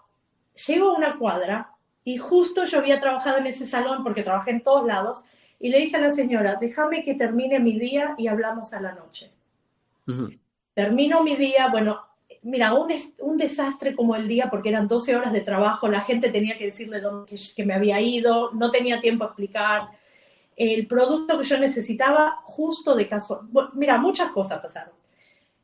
[0.66, 4.62] llego a una cuadra y justo yo había trabajado en ese salón porque trabajé en
[4.62, 5.24] todos lados
[5.62, 8.92] y le dije a la señora, déjame que termine mi día y hablamos a la
[8.94, 9.30] noche.
[10.74, 12.00] Termino mi día, bueno,
[12.42, 16.30] mira, un, un desastre como el día porque eran 12 horas de trabajo, la gente
[16.30, 19.90] tenía que decirle dónde, que, me había ido, no tenía tiempo a explicar
[20.56, 23.46] el producto que yo necesitaba justo de caso.
[23.74, 24.94] mira, muchas cosas pasaron.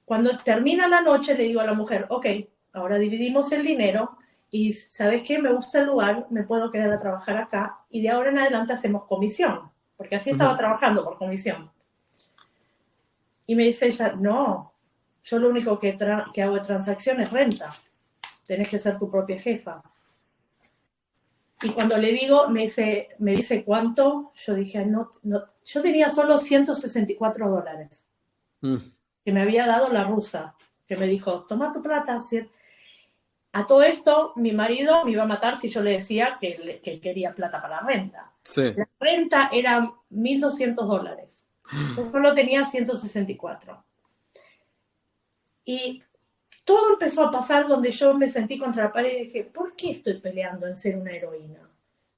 [0.04, 2.26] Cuando termina la noche le digo a la mujer, ok,
[2.72, 4.16] ahora dividimos el dinero
[4.48, 8.10] y sabes qué, me gusta el lugar, me puedo quedar a trabajar acá y de
[8.10, 11.70] ahora en adelante hacemos comisión, porque así estaba trabajando por comisión.
[13.46, 14.72] Y me dice ella, no,
[15.24, 15.96] yo lo único que,
[16.32, 17.68] que hago de transacción es renta.
[18.46, 19.82] Tenés que ser tu propia jefa.
[21.62, 26.08] Y cuando le digo, me dice, me dice cuánto, yo dije, no, no, yo tenía
[26.08, 28.06] solo 164 dólares
[28.60, 28.76] mm.
[29.24, 30.54] que me había dado la rusa,
[30.86, 32.20] que me dijo, toma tu plata.
[33.52, 37.00] A todo esto, mi marido me iba a matar si yo le decía que, que
[37.00, 38.32] quería plata para la renta.
[38.56, 41.44] La renta era 1.200 dólares.
[41.96, 43.84] Yo solo tenía 164.
[45.64, 46.02] Y
[46.64, 49.90] todo empezó a pasar donde yo me sentí contra la pared y dije, ¿por qué
[49.90, 51.68] estoy peleando en ser una heroína?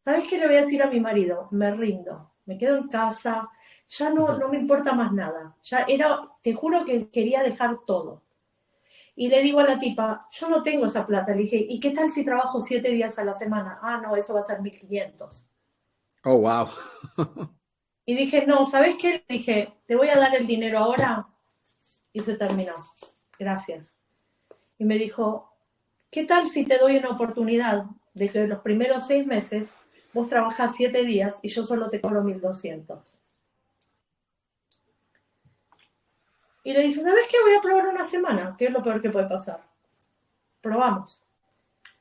[0.05, 1.49] ¿Sabes qué le voy a decir a mi marido?
[1.51, 3.49] Me rindo, me quedo en casa,
[3.89, 5.57] ya no, no me importa más nada.
[5.65, 8.23] Ya era, te juro que quería dejar todo.
[9.17, 11.33] Y le digo a la tipa, yo no tengo esa plata.
[11.33, 13.81] Le dije, ¿y qué tal si trabajo siete días a la semana?
[13.83, 15.50] Ah, no, eso va a ser 1500.
[16.25, 16.69] Oh, wow.
[18.07, 19.25] y dije, no, ¿sabes qué?
[19.29, 21.27] Dije, te voy a dar el dinero ahora.
[22.13, 22.75] Y se terminó.
[23.39, 23.95] Gracias
[24.81, 25.53] y me dijo,
[26.11, 29.75] ¿qué tal si te doy una oportunidad de que los primeros seis meses
[30.15, 33.19] vos trabajás siete días y yo solo te cobro 1200?
[36.65, 37.37] Y le dije, ¿sabes qué?
[37.43, 38.55] Voy a probar una semana.
[38.59, 39.63] ¿Qué es lo peor que puede pasar?
[40.63, 41.27] Probamos.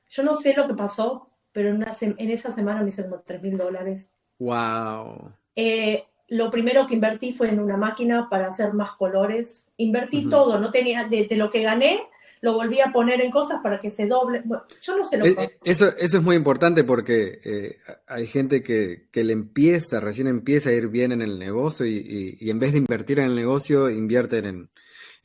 [0.10, 1.29] Yo no sé lo que pasó,
[1.60, 4.10] pero en, esa semana me hicieron 3 mil dólares.
[4.38, 5.34] ¡Wow!
[5.58, 9.68] Eh, lo primero que invertí fue en una máquina para hacer más colores.
[9.76, 12.00] Invertí todo, no tenía, de, lo que gané,
[12.40, 14.42] lo volví a poner en cosas para que se doble.
[14.46, 18.26] Bueno, yo no sé lo que eh, eso, eso es muy importante porque eh, hay
[18.26, 22.72] gente que, le empieza, recién empieza a ir bien en el negocio y, en vez
[22.72, 24.70] de invertir en el negocio, invierten en,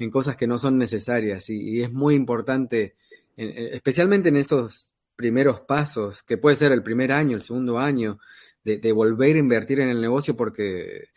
[0.00, 1.48] en cosas que no son necesarias.
[1.48, 2.96] Y, es muy importante,
[3.36, 8.18] especialmente en esos primeros pasos, que puede ser el primer año, el segundo año,
[8.62, 11.08] de, volver a invertir en el negocio porque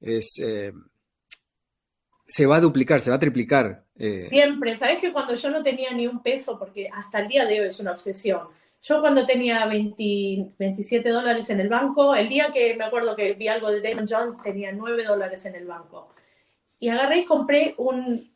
[0.00, 0.38] es...
[0.38, 0.72] Eh,
[2.26, 3.84] se va a duplicar, se va a triplicar.
[3.96, 4.28] Eh.
[4.30, 7.60] Siempre, ¿sabes que cuando yo no tenía ni un peso, porque hasta el día de
[7.60, 8.46] hoy es una obsesión,
[8.82, 13.48] yo cuando tenía 27 dólares en el banco, el día que me acuerdo que vi
[13.48, 16.14] algo de Damon John, tenía 9 dólares en el banco.
[16.78, 18.32] Y agarré y compré un,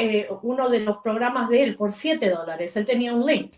[0.00, 2.76] eh, uno de los programas de él por 7 dólares.
[2.76, 3.52] Él tenía un link.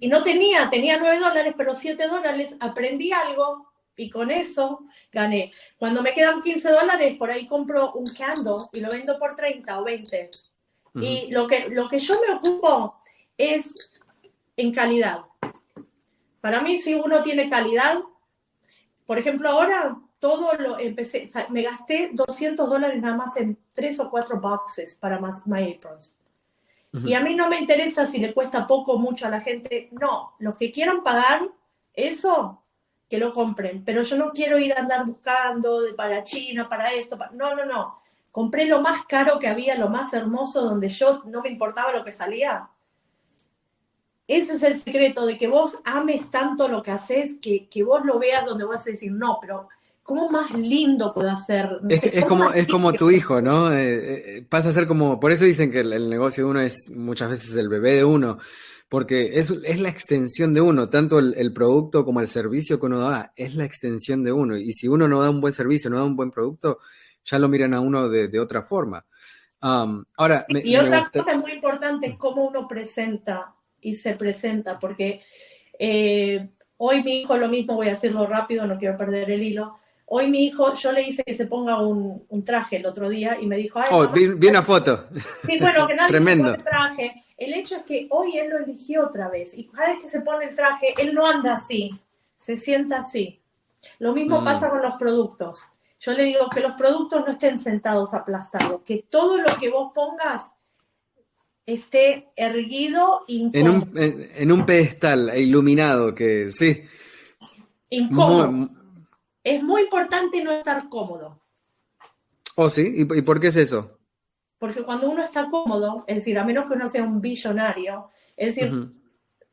[0.00, 5.52] Y no tenía, tenía 9 dólares, pero 7 dólares, aprendí algo, y con eso gané.
[5.78, 9.80] Cuando me quedan 15 dólares, por ahí compro un candle y lo vendo por 30
[9.80, 10.30] o 20.
[10.96, 13.00] Y lo que, lo que yo me ocupo
[13.36, 13.74] es
[14.56, 15.22] en calidad.
[16.40, 17.98] Para mí, si uno tiene calidad,
[19.04, 24.08] por ejemplo, ahora todo lo empecé, me gasté 200 dólares nada más en tres o
[24.08, 26.16] cuatro boxes para My Aprons.
[27.02, 29.88] Y a mí no me interesa si le cuesta poco o mucho a la gente.
[29.90, 31.42] No, los que quieran pagar
[31.92, 32.62] eso,
[33.08, 37.18] que lo compren, pero yo no quiero ir a andar buscando para China, para esto,
[37.32, 38.00] no, no, no.
[38.30, 42.04] Compré lo más caro que había, lo más hermoso, donde yo no me importaba lo
[42.04, 42.68] que salía.
[44.26, 48.04] Ese es el secreto de que vos ames tanto lo que haces, que, que vos
[48.04, 49.68] lo veas donde vas a decir, no, pero
[50.04, 51.80] ¿cómo más lindo puede ser?
[51.88, 53.72] es, como, es como tu hijo, ¿no?
[53.72, 56.92] Eh, eh, pasa a ser como, por eso dicen que el, negocio de uno es
[56.94, 58.38] muchas veces el bebé de uno
[58.88, 63.00] porque es, es la extensión de uno, tanto el, producto como el servicio que uno
[63.00, 64.56] da, es la extensión de uno.
[64.56, 66.78] Y si uno no da un buen servicio, no da un buen producto,
[67.24, 69.04] ya lo miran a uno de, otra forma.
[69.60, 75.22] Um, ahora, y otra cosa muy importante es cómo uno presenta y se presenta, porque
[75.76, 79.76] eh, hoy mi hijo, lo mismo, voy a decirlo rápido, no quiero perder el hilo.
[80.16, 83.48] Hoy mi hijo, yo le hice que se ponga un, traje el otro día y
[83.48, 85.08] me dijo, Ay, oh, vi, una foto.
[85.44, 86.54] Sí, bueno, que nadie Tremendo.
[86.54, 87.24] se traje.
[87.36, 90.20] El hecho es que hoy él lo eligió otra vez y cada vez que se
[90.20, 91.90] pone el traje, él no anda así,
[92.36, 93.40] se sienta así.
[93.98, 94.44] Lo mismo mm.
[94.44, 95.64] pasa con los productos.
[95.98, 99.90] Yo le digo que los productos no estén sentados aplastados, que todo lo que vos
[99.92, 100.52] pongas
[101.66, 106.84] esté erguido en un, en, un pedestal iluminado, que sí.
[107.90, 108.83] Incómodo.
[109.44, 111.40] Es muy importante no estar cómodo.
[112.56, 112.94] ¿Oh, sí?
[112.96, 113.98] ¿Y, ¿Y por qué es eso?
[114.58, 118.54] Porque cuando uno está cómodo, es decir, a menos que uno sea un billonario, es
[118.54, 118.72] decir,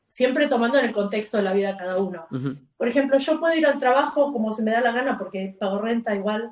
[0.08, 2.28] siempre tomando en el contexto de la vida de cada uno.
[2.78, 5.80] Por ejemplo, yo puedo ir al trabajo como se me da la gana porque pago
[5.80, 6.52] renta igual,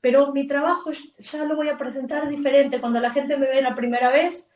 [0.00, 2.80] pero mi trabajo ya lo voy a presentar diferente.
[2.80, 4.48] Cuando la gente me ve la primera vez,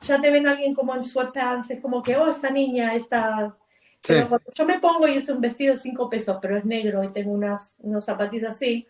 [0.00, 3.56] ya te ven a alguien como en sweatpants, es como que, oh, esta niña, esta...
[4.06, 7.02] Pero cuando yo me pongo y es un vestido de cinco pesos, pero es negro
[7.02, 8.86] y tengo unas, unos zapatillas así,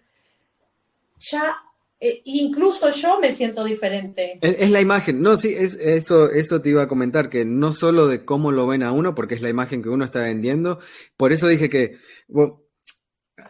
[1.18, 1.56] ya
[2.00, 4.38] eh, incluso yo me siento diferente.
[4.42, 8.08] Es, la imagen, no, sí, es, eso, eso te iba a comentar, que no solo
[8.08, 10.80] de cómo lo ven a uno, porque es la imagen que uno está vendiendo,
[11.16, 11.96] por eso dije que,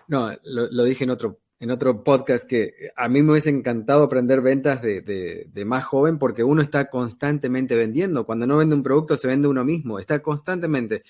[0.06, 4.40] no, lo, dije en otro, en otro podcast, que a mí me hubiese encantado aprender
[4.40, 9.16] ventas de, de, más joven, porque uno está constantemente vendiendo, cuando no vende un producto
[9.16, 11.02] se vende uno mismo, está constantemente,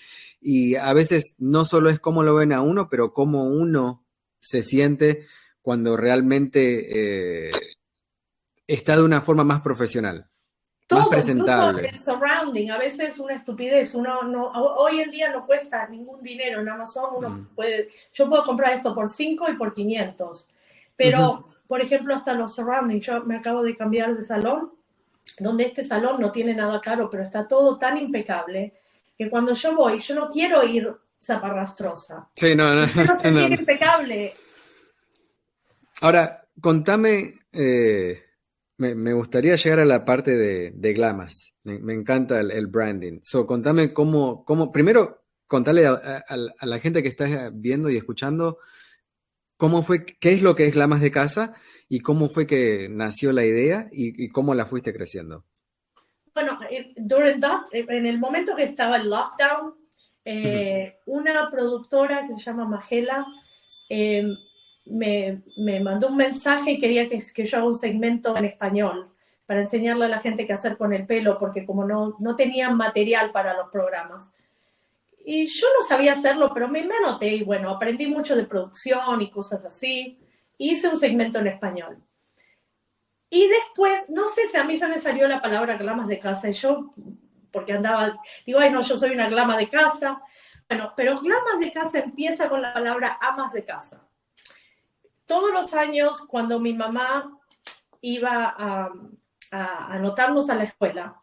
[0.46, 4.04] y a veces no solo es cómo lo ven a uno, pero cómo uno
[4.40, 5.24] se siente
[5.62, 7.50] cuando realmente eh,
[8.66, 10.28] está de una forma más profesional.
[10.90, 11.88] más presentable.
[11.88, 13.94] el surrounding, a veces es una estupidez.
[13.94, 17.14] Uno no, hoy en día no cuesta ningún dinero en Amazon.
[17.16, 17.54] Uno mm.
[17.54, 20.48] puede, yo puedo comprar esto por 5 y por 500.
[20.94, 23.06] Pero, por ejemplo, hasta los surroundings.
[23.06, 24.72] Yo me acabo de cambiar de salón
[25.38, 28.74] donde este salón no tiene nada caro, pero está todo tan impecable,
[29.16, 30.94] que cuando yo voy, yo no quiero ir
[31.24, 32.28] zaparrastrosa.
[32.36, 32.86] Sí, no, no.
[32.92, 34.34] Quiero sentir impecable.
[36.00, 38.22] Ahora, contame, eh,
[38.78, 41.54] me, me, gustaría llegar a la parte de, de glamas.
[41.62, 43.20] Me, me encanta el, el, branding.
[43.22, 47.96] So, contame cómo, cómo primero, contale a, a, a, la gente que está viendo y
[47.96, 48.58] escuchando
[49.56, 51.54] cómo fue, qué es lo que es glamas de casa
[51.88, 55.46] y cómo fue que nació la idea y, y cómo la fuiste creciendo.
[56.34, 56.58] Bueno,
[57.70, 59.74] en el momento que estaba el lockdown,
[60.24, 61.20] eh, uh -huh.
[61.20, 63.24] una productora que se llama Magela
[63.88, 64.24] eh,
[64.86, 69.10] me, me, mandó un mensaje y quería que, que, yo haga un segmento en español
[69.46, 72.76] para enseñarle a la gente qué hacer con el pelo, porque como no, no tenían
[72.76, 74.32] material para los programas.
[75.24, 79.22] Y yo no sabía hacerlo, pero me, me anoté y bueno, aprendí mucho de producción
[79.22, 80.18] y cosas así.
[80.58, 81.98] Hice un segmento en español.
[83.34, 86.48] Y después, no sé si a mí se me salió la palabra glamas de casa
[86.48, 86.92] y yo,
[87.50, 88.16] porque andaba,
[88.46, 90.22] digo, ay no, yo soy una glama de casa.
[90.68, 94.06] Bueno, pero glamas de casa empieza con la palabra amas de casa.
[95.26, 97.36] Todos los años, cuando mi mamá
[98.02, 98.92] iba a,
[99.50, 101.20] a anotarnos a la escuela,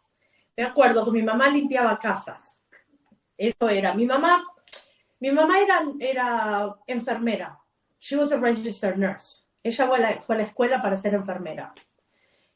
[0.57, 2.59] me acuerdo que mi mamá limpiaba casas.
[3.38, 3.93] Eso era.
[3.93, 4.43] Mi mamá,
[5.22, 7.57] mi mamá era, era enfermera.
[7.99, 9.45] She was a registered nurse.
[9.64, 11.74] Ella fue a, la, fue a la escuela para ser enfermera.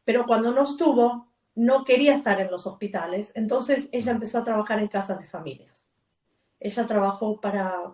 [0.05, 3.31] Pero cuando no estuvo, no quería estar en los hospitales.
[3.35, 5.89] Entonces ella empezó a trabajar en casas de familias.
[6.59, 7.93] Ella trabajó para,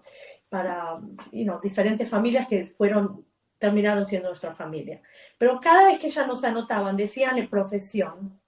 [0.50, 1.00] para
[1.32, 3.26] you know, diferentes familias que fueron
[3.58, 5.02] terminaron siendo nuestra familia.
[5.38, 8.42] Pero cada vez que ella nos anotaban, decían en profesión,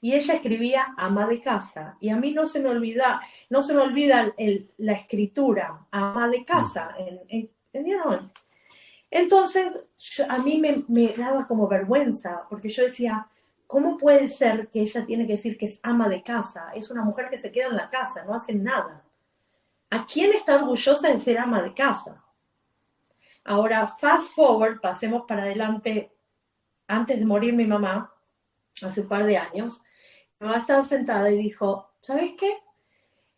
[0.00, 1.96] y ella escribía ama de casa.
[2.00, 3.20] Y a mí no se me olvida,
[3.50, 6.94] no se me olvida el, la escritura, ama de casa.
[6.98, 8.30] En, en, en,
[9.10, 9.80] entonces,
[10.28, 13.28] a mí me, me, daba como vergüenza, porque yo decía,
[13.66, 16.70] ¿cómo puede ser que ella tiene que decir que es ama de casa?
[16.74, 19.04] Es una mujer que se queda en la casa, no hace nada.
[19.90, 22.22] ¿A quién está orgullosa de ser ama de casa?
[23.44, 26.12] Ahora, fast forward, pasemos para adelante,
[26.86, 28.12] antes de morir mi mamá,
[28.82, 29.80] hace un par de años,
[30.38, 32.58] mi mamá estaba sentada y dijo, ¿sabes qué?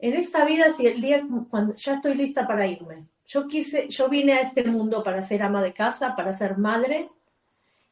[0.00, 4.08] En esta vida, si el día cuando ya estoy lista para irme, yo quise, yo
[4.08, 7.08] vine a este mundo para ser ama de casa, para ser madre,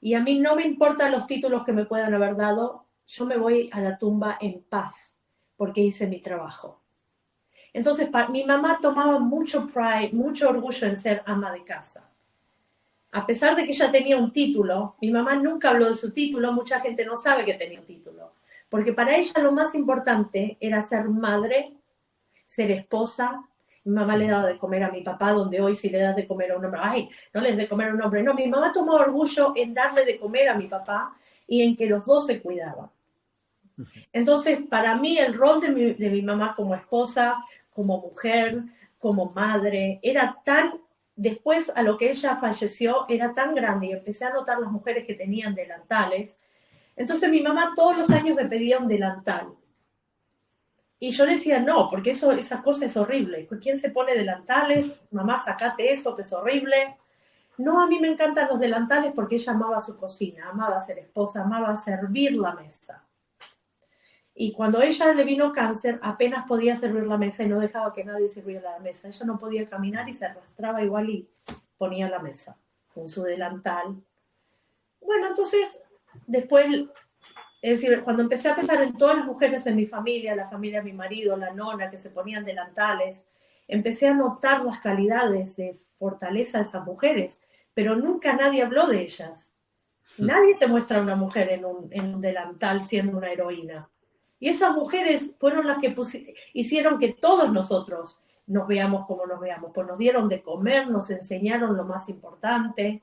[0.00, 3.36] y a mí no me importan los títulos que me puedan haber dado, yo me
[3.36, 5.14] voy a la tumba en paz,
[5.56, 6.82] porque hice mi trabajo.
[7.72, 12.10] Entonces, mi mamá tomaba mucho pride, mucho orgullo en ser ama de casa.
[13.12, 16.52] A pesar de que ella tenía un título, mi mamá nunca habló de su título,
[16.52, 18.32] mucha gente no sabe que tenía un título,
[18.68, 21.74] porque para ella lo más importante era ser madre,
[22.44, 23.44] ser esposa.
[23.88, 26.26] Mi mamá le daba de comer a mi papá, donde hoy si le das de
[26.26, 28.22] comer a un hombre, ay, no le das de comer a un hombre.
[28.22, 31.16] No, mi mamá tomó orgullo en darle de comer a mi papá
[31.46, 32.90] y en que los dos se cuidaban.
[34.12, 37.36] Entonces, para mí el rol de mi, de mi mamá como esposa,
[37.70, 38.62] como mujer,
[38.98, 40.82] como madre, era tan,
[41.16, 45.06] después a lo que ella falleció, era tan grande y empecé a notar las mujeres
[45.06, 46.36] que tenían delantales.
[46.94, 49.54] Entonces mi mamá todos los años me pedía un delantal.
[51.00, 53.46] Y yo le decía, no, porque eso, esa cosa es horrible.
[53.60, 55.02] ¿Quién se pone delantales?
[55.10, 56.96] Mamá, sacate eso, que es horrible.
[57.58, 61.42] No, a mí me encantan los delantales porque ella amaba su cocina, amaba ser esposa,
[61.42, 63.04] amaba servir la mesa.
[64.34, 68.04] Y cuando ella le vino cáncer, apenas podía servir la mesa y no dejaba que
[68.04, 69.08] nadie sirviera la mesa.
[69.08, 71.28] Ella no podía caminar y se arrastraba igual y
[71.76, 72.56] ponía la mesa
[72.94, 73.96] con su delantal.
[75.00, 75.80] Bueno, entonces,
[76.26, 76.66] después,
[77.60, 80.78] es decir, cuando empecé a pensar en todas las mujeres en mi familia, la familia
[80.78, 83.26] de mi marido, la nona, que se ponían delantales,
[83.66, 87.40] empecé a notar las calidades de fortaleza de esas mujeres,
[87.74, 89.52] pero nunca nadie habló de ellas.
[90.18, 93.88] Nadie te muestra a una mujer en un, en un delantal siendo una heroína.
[94.40, 95.94] Y esas mujeres fueron las que
[96.54, 101.10] hicieron que todos nosotros nos veamos como nos veamos, pues nos dieron de comer, nos
[101.10, 103.02] enseñaron lo más importante.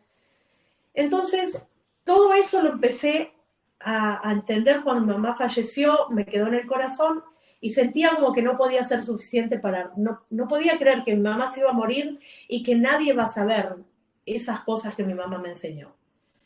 [0.93, 1.64] Entonces,
[2.03, 3.34] todo eso lo empecé
[3.86, 7.23] a, a, entender cuando mi mamá falleció, me quedó en el corazón
[7.61, 11.21] y sentía como que no podía ser suficiente para, no, no podía creer que mi
[11.21, 13.75] mamá se iba a morir y que nadie va a saber
[14.25, 15.95] esas cosas que mi mamá me enseñó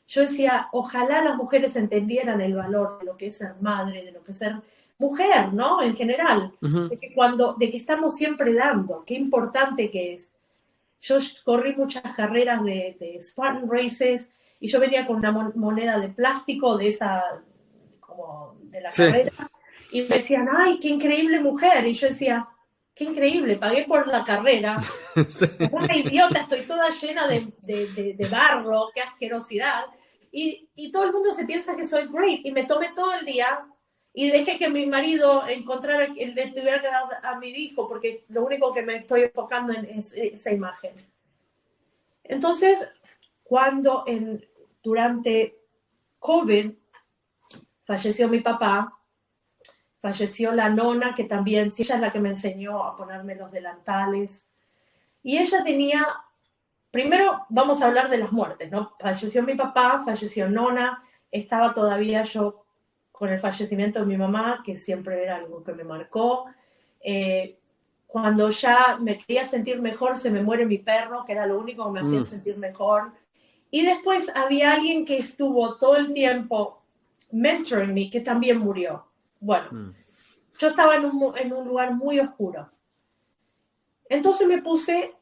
[0.10, 4.12] yo decía, ojalá las mujeres entendieran el valor de lo que es ser madre, de
[4.12, 4.56] lo que es ser
[4.98, 5.84] mujer, ¿no?
[5.84, 6.90] En general, uh -huh.
[6.90, 10.34] de, que cuando, de que estamos siempre dando, qué importante que es.
[11.02, 16.10] Yo corrí muchas carreras de, de Spartan Races y yo venía con una moneda de
[16.10, 17.24] plástico de esa,
[18.00, 19.04] como de la sí.
[19.04, 19.32] carrera,
[19.92, 21.88] y me decían, ay, qué increíble mujer.
[21.88, 22.48] Y yo decía,
[22.94, 24.78] qué increíble, pagué por la carrera.
[25.16, 25.46] sí.
[25.72, 29.86] Una idiota, estoy toda llena de, de, de, de barro, qué asquerosidad
[30.32, 33.26] y, y todo el mundo se piensa que soy great y me tomé todo el
[33.26, 33.66] día
[34.14, 38.44] y dejé que mi marido encontrara, le tuviera que dar a mi hijo, porque lo
[38.44, 40.94] único que me estoy enfocando en es esa imagen.
[42.24, 42.88] Entonces,
[43.44, 44.44] cuando en,
[44.84, 45.58] durante
[46.20, 46.72] COVID
[47.84, 49.00] falleció mi papá,
[49.98, 54.48] falleció la nona, que también, ella es la que me enseñó a ponerme los delantales,
[55.22, 56.08] y ella tenía,
[56.92, 58.96] primero vamos a hablar de las muertes, ¿no?
[59.00, 62.66] Falleció mi papá, falleció nona, estaba todavía yo
[63.12, 66.46] con el fallecimiento de mi mamá, que siempre era algo que me marcó.
[67.02, 67.60] Eh,
[68.08, 71.86] cuando ya me quería sentir mejor, se me muere mi perro, que era lo único
[71.86, 72.26] que me hacía mm.
[72.26, 73.12] sentir mejor.
[73.72, 76.82] Y después había alguien que estuvo todo el tiempo
[77.32, 79.06] mentoring me, que también murió.
[79.40, 79.96] Bueno, mm.
[80.58, 82.70] yo estaba en un, en un, lugar muy oscuro.
[84.08, 85.14] Entonces me puse,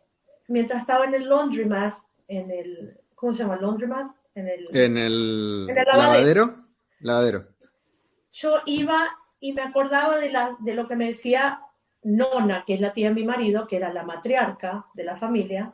[0.47, 1.95] mientras estaba en el laundromat,
[2.27, 3.55] en el, ¿cómo se llama?
[3.55, 4.11] ¿El laundromat?
[4.35, 6.63] En el, en el, lavadero.
[6.99, 7.57] lavadero
[8.37, 11.61] yo iba y me acordaba de, la, de lo que me decía
[12.03, 15.73] Nona, que es la tía de mi marido, que era la matriarca de la familia,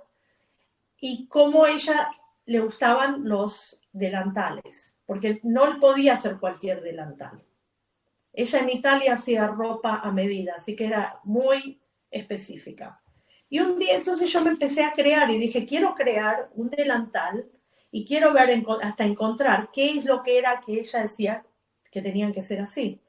[0.98, 2.10] y cómo ella
[2.46, 7.44] le gustaban los delantales, porque no podía hacer cualquier delantal.
[8.34, 11.80] Ella en Italia hacía ropa a medida, así que era muy
[12.10, 13.00] específica.
[13.50, 17.48] Y un día entonces yo me empecé a crear y dije, quiero crear un delantal
[17.92, 21.46] y quiero ver hasta encontrar qué es lo que era que ella decía
[21.92, 23.00] que tenían que ser así.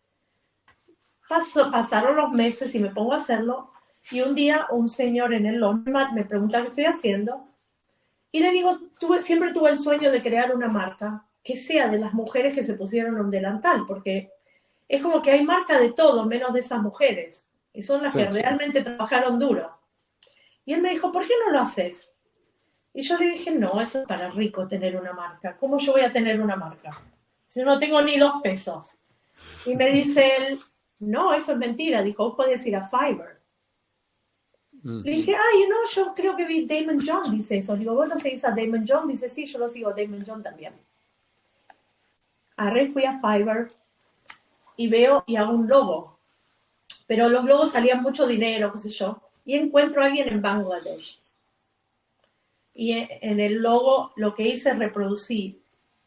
[1.26, 3.72] pasaron los meses y me pongo a hacerlo
[4.10, 7.48] y un día un señor en el Londres me pregunta qué estoy haciendo
[8.34, 12.00] y le digo, tuve, siempre tuve el sueño de crear una marca que sea de
[12.00, 14.32] las mujeres que se pusieron un delantal, porque
[14.88, 18.28] es como que hay marca de todo menos de esas mujeres y son las que
[18.28, 19.78] realmente trabajaron duro.
[20.64, 22.10] Y él me dijo, ¿por qué no lo haces?
[22.92, 25.56] Y yo le dije, no, eso es para rico tener una marca.
[25.56, 26.90] ¿Cómo yo voy a tener una marca?
[27.46, 28.96] si no tengo ni dos pesos.
[29.64, 30.58] Y me dice él,
[30.98, 32.02] no, eso es mentira.
[32.02, 33.33] Dijo, vos podés ir a Fiverr.
[34.84, 37.74] Le dije, ay, no, yo creo que vi Damon John, dice eso.
[37.74, 39.08] Digo, ¿vos no seguís a Damon John?
[39.08, 40.74] Dice, sí, yo lo sigo a Damon John también.
[42.56, 43.68] Arre fui a Fiverr
[44.76, 46.18] y veo y hago un logo.
[47.06, 49.22] Pero los logos salían mucho dinero, qué sé yo.
[49.46, 51.18] Y encuentro a alguien en Bangladesh.
[52.74, 55.60] Y en el logo lo que hice es reproducir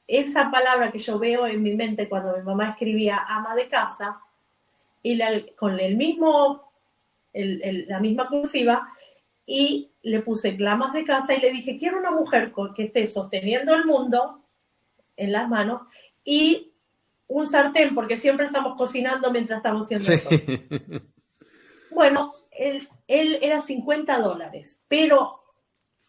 [0.05, 4.21] esa palabra que yo veo en mi mente cuando mi mamá escribía ama de casa,
[5.03, 5.19] y
[5.55, 6.66] con el mismo,
[7.87, 8.87] la misma cursiva,
[9.45, 13.73] y le puse glamas de casa y le dije, quiero una mujer que esté sosteniendo
[13.73, 14.43] el mundo
[15.15, 15.81] en las manos
[16.23, 16.73] y
[17.27, 21.05] un sartén, porque siempre estamos cocinando mientras estamos haciendo esto.
[21.89, 25.41] Bueno, él, él, era 50 dólares, pero,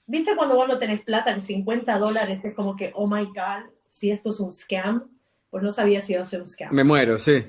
[0.04, 3.70] ¿viste cuando vos no tenés plata, que 50 dólares es como que, oh my God,
[3.88, 5.10] si esto es un scam,
[5.48, 6.74] pues no sabía si iba a ser un scam.
[6.74, 7.42] Me muero, sí.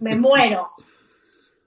[0.00, 0.72] Me muero.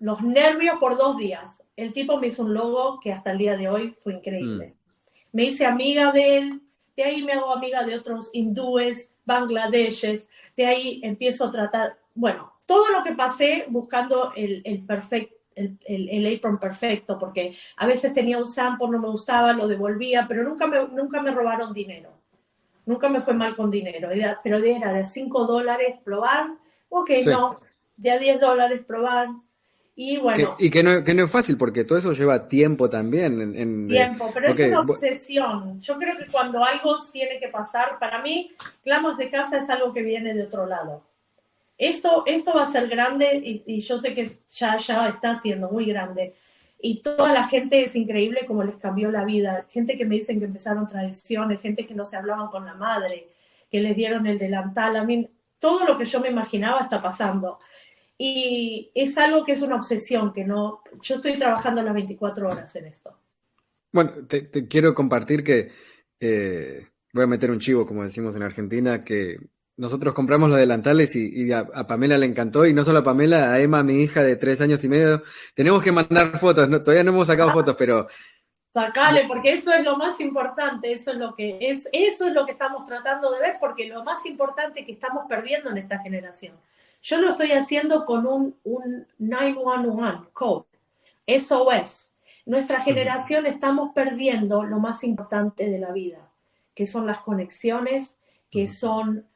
[0.03, 1.63] Los nervios por dos días.
[1.77, 4.75] El tipo me hizo un logo que hasta el día de hoy fue increíble.
[4.75, 5.07] Mm.
[5.31, 6.61] Me hice amiga de él,
[6.97, 12.51] de ahí me hago amiga de otros hindúes, bangladeshes, de ahí empiezo a tratar, bueno,
[12.65, 18.11] todo lo que pasé buscando el, el perfecto el, el, apron perfecto, porque a veces
[18.11, 22.11] tenía un sample, no me gustaba, lo devolvía, pero nunca me, nunca me robaron dinero.
[22.85, 26.57] Nunca me fue mal con dinero, era, pero era de 5 dólares probar,
[26.89, 27.57] ok, no,
[27.95, 29.29] de a 10 dólares probar.
[29.95, 30.55] Y bueno.
[30.57, 33.55] y que no, que no, es fácil, porque todo eso lleva tiempo también.
[33.55, 35.79] En, tiempo, pero es una obsesión.
[35.81, 38.51] Yo creo que cuando algo tiene que pasar, para mí,
[38.83, 41.03] clamas de casa es algo que viene de otro lado.
[41.77, 45.69] Esto, esto va a ser grande y, y yo sé que ya, ya está siendo
[45.69, 46.33] muy grande
[46.85, 49.65] y toda la gente es increíble como les cambió la vida.
[49.69, 53.29] Gente que me dicen que empezaron tradiciones, gente que no se hablaban con la madre,
[53.71, 54.97] que les dieron el delantal.
[54.97, 55.29] A mí,
[55.59, 57.57] todo lo que yo me imaginaba está pasando.
[58.17, 62.75] Y es algo que es una obsesión, que no, yo estoy trabajando las 24 horas
[62.75, 63.17] en esto.
[63.91, 65.71] Bueno, te, quiero compartir que
[66.19, 69.37] eh, voy a meter un chivo, como decimos en Argentina, que
[69.77, 73.59] nosotros compramos los delantales y, a, Pamela le encantó, y no solo a Pamela, a
[73.59, 75.23] Emma, mi hija de tres años y medio.
[75.55, 78.07] Tenemos que mandar fotos, todavía no hemos sacado fotos, pero...
[78.73, 82.43] Sacale, porque eso es lo más importante, eso es lo que es, eso es lo
[82.45, 86.55] que estamos tratando de ver, porque lo más importante que estamos perdiendo en esta generación.
[87.03, 90.65] Yo lo estoy haciendo con un, un 911 code,
[91.27, 92.07] SOS.
[92.45, 96.31] Nuestra generación estamos perdiendo lo más importante de la vida,
[96.73, 98.17] que son las conexiones,
[98.49, 99.27] que son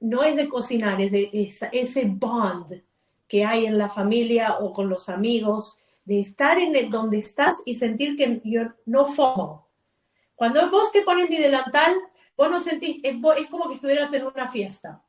[0.00, 1.30] no es de cocinar, es de
[1.72, 2.82] ese bond
[3.28, 7.62] que hay en la familia o con los amigos, de estar en el, donde estás
[7.64, 9.68] y sentir que yo no fomo.
[10.34, 11.94] Cuando vos te pones mi delantal,
[12.36, 15.02] vos no sentís, es, es como que estuvieras en una fiesta.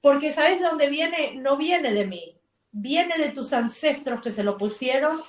[0.00, 1.34] Porque ¿sabes de dónde viene?
[1.36, 2.38] No viene de mí,
[2.70, 5.20] viene de tus ancestros que se lo pusieron.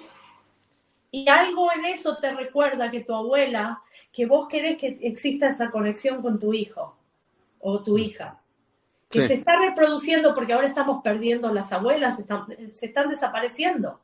[1.11, 5.71] Y algo en eso te recuerda que tu abuela, que vos querés que exista esa
[5.71, 6.95] conexión con tu hijo
[7.59, 8.39] o tu hija
[9.09, 12.17] que se está reproduciendo porque ahora estamos perdiendo las abuelas,
[12.73, 13.99] se están desapareciendo.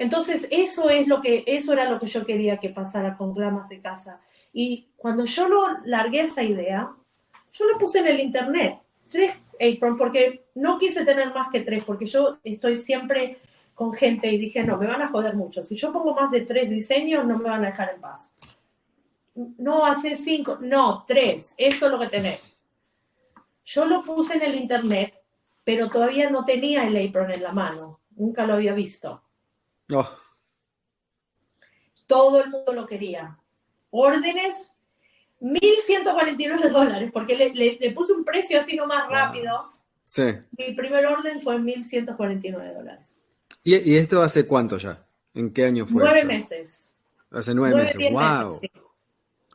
[0.00, 3.68] Entonces, eso es lo que, eso era lo que yo quería que pasara con Glamas
[3.68, 4.18] de Casa.
[4.50, 6.90] Y cuando yo lo largué esa idea,
[7.52, 8.78] yo lo puse en el internet,
[9.10, 13.40] tres apron, porque no quise tener más que tres, porque yo estoy siempre
[13.74, 15.62] con gente y dije, no, me van a joder mucho.
[15.62, 18.32] Si yo pongo más de tres diseños, no me van a dejar en paz.
[19.34, 22.40] No, hace cinco, no, tres, esto es lo que tenés.
[23.66, 25.12] Yo lo puse en el internet,
[25.62, 28.00] pero todavía no tenía el apron en la mano.
[28.16, 29.22] Nunca lo había visto.
[29.92, 30.08] Oh.
[32.06, 33.38] Todo el mundo lo quería.
[33.90, 34.70] Órdenes,
[35.40, 39.72] 1.149 dólares, porque le, puse un precio así nomás rápido.
[40.04, 40.24] Sí.
[40.56, 43.16] Mi primer orden fue 1.149 dólares.
[43.62, 45.04] ¿Y, esto hace cuánto ya?
[45.34, 46.02] ¿En qué año fue?
[46.02, 46.96] Nueve meses.
[47.30, 48.10] Hace nueve, meses.
[48.10, 48.60] ¡Wow!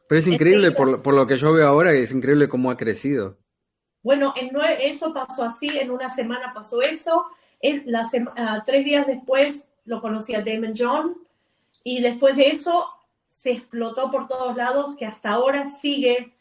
[0.07, 3.37] Pero es increíble por, por, lo que yo veo ahora, es increíble cómo ha crecido.
[4.03, 7.25] Bueno, en eso pasó así, en una semana pasó eso.
[7.59, 8.07] Es la
[8.37, 11.17] ah, tres días después lo conocí a Damon John
[11.83, 12.85] y después de eso
[13.23, 16.33] se explotó por todos lados que hasta ahora sigue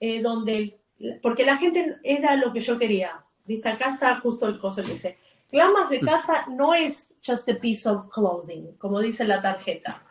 [0.00, 0.78] eh, donde,
[1.22, 3.22] porque la gente era lo que yo quería.
[3.44, 5.18] Dice, acá está justo el coso que dice.
[5.50, 10.02] Glamas de casa no es just a piece of clothing, como dice la tarjeta.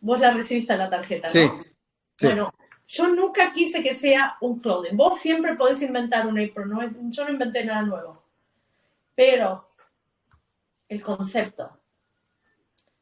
[0.00, 1.32] Vos la recibiste la tarjeta, ¿no?
[1.32, 1.50] Sí.
[2.16, 2.26] sí.
[2.26, 2.52] Bueno,
[2.86, 4.96] yo nunca quise que sea un clothing.
[4.96, 8.22] Vos siempre podés inventar un apron, no es, yo no inventé nada nuevo.
[9.14, 9.69] Pero
[10.90, 11.70] el concepto.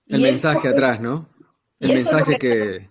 [0.07, 1.29] El mensaje atrás, ¿no?
[1.81, 2.91] El mensaje que...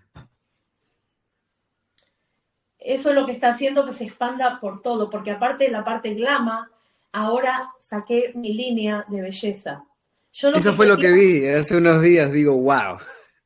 [2.80, 5.84] Eso es lo que está haciendo que se expanda por todo, porque aparte de la
[5.84, 6.72] parte glama,
[7.12, 9.86] ahora saqué mi línea de belleza.
[10.32, 12.98] Eso fue lo que vi hace unos días, digo, wow.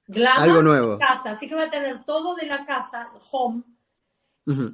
[0.08, 0.98] Glamas Algo nuevo.
[1.00, 3.64] casa, así que voy a tener todo de la casa, home,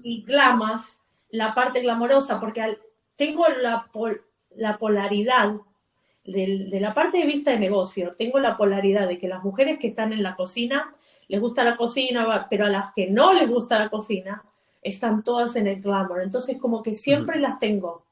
[0.04, 1.00] y glamas,
[1.30, 2.78] la parte glamorosa, porque
[3.16, 3.90] tengo la,
[4.56, 5.54] la polaridad
[6.28, 9.88] de, la parte de vista de negocio, tengo la polaridad de que las mujeres que
[9.88, 10.92] están en la cocina,
[11.28, 14.44] les gusta la cocina, pero a las que no les gusta la cocina,
[14.82, 16.22] están todas en el glamour.
[16.22, 18.06] Entonces, como que siempre las tengo.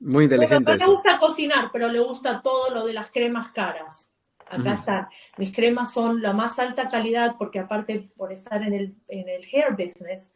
[0.00, 0.72] Muy inteligente.
[0.72, 4.10] no le gusta cocinar, pero le gusta todo lo de las cremas caras.
[4.50, 5.08] Acá están.
[5.36, 9.44] Mis cremas son la más alta calidad porque aparte por estar en el, en el
[9.44, 10.32] hair business,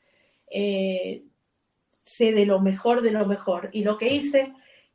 [0.51, 1.25] eh,
[1.91, 3.71] sé de lo mejor de lo mejor.
[3.73, 4.53] Y lo que hice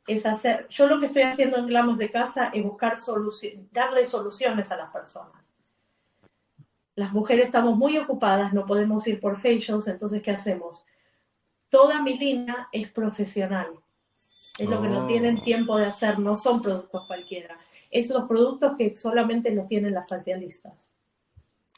[0.08, 4.04] es hacer, yo lo que estoy haciendo en Glamos de Casa es buscar soluciones, darle
[4.04, 5.52] soluciones a las personas.
[6.94, 10.84] Las mujeres estamos muy ocupadas, no podemos ir por facials, entonces ¿qué hacemos?
[11.68, 13.68] Toda mi línea es profesional.
[14.58, 15.42] Es lo que no tienen oh.
[15.42, 17.56] tiempo de hacer, no son productos cualquiera
[17.90, 20.92] es los productos que solamente los tienen las facialistas.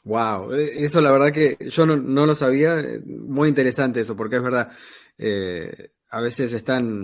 [0.03, 2.75] Wow, eh, eso la verdad que yo no, lo sabía,
[3.05, 4.71] muy interesante eso, porque es verdad,
[5.17, 7.01] eh, a veces están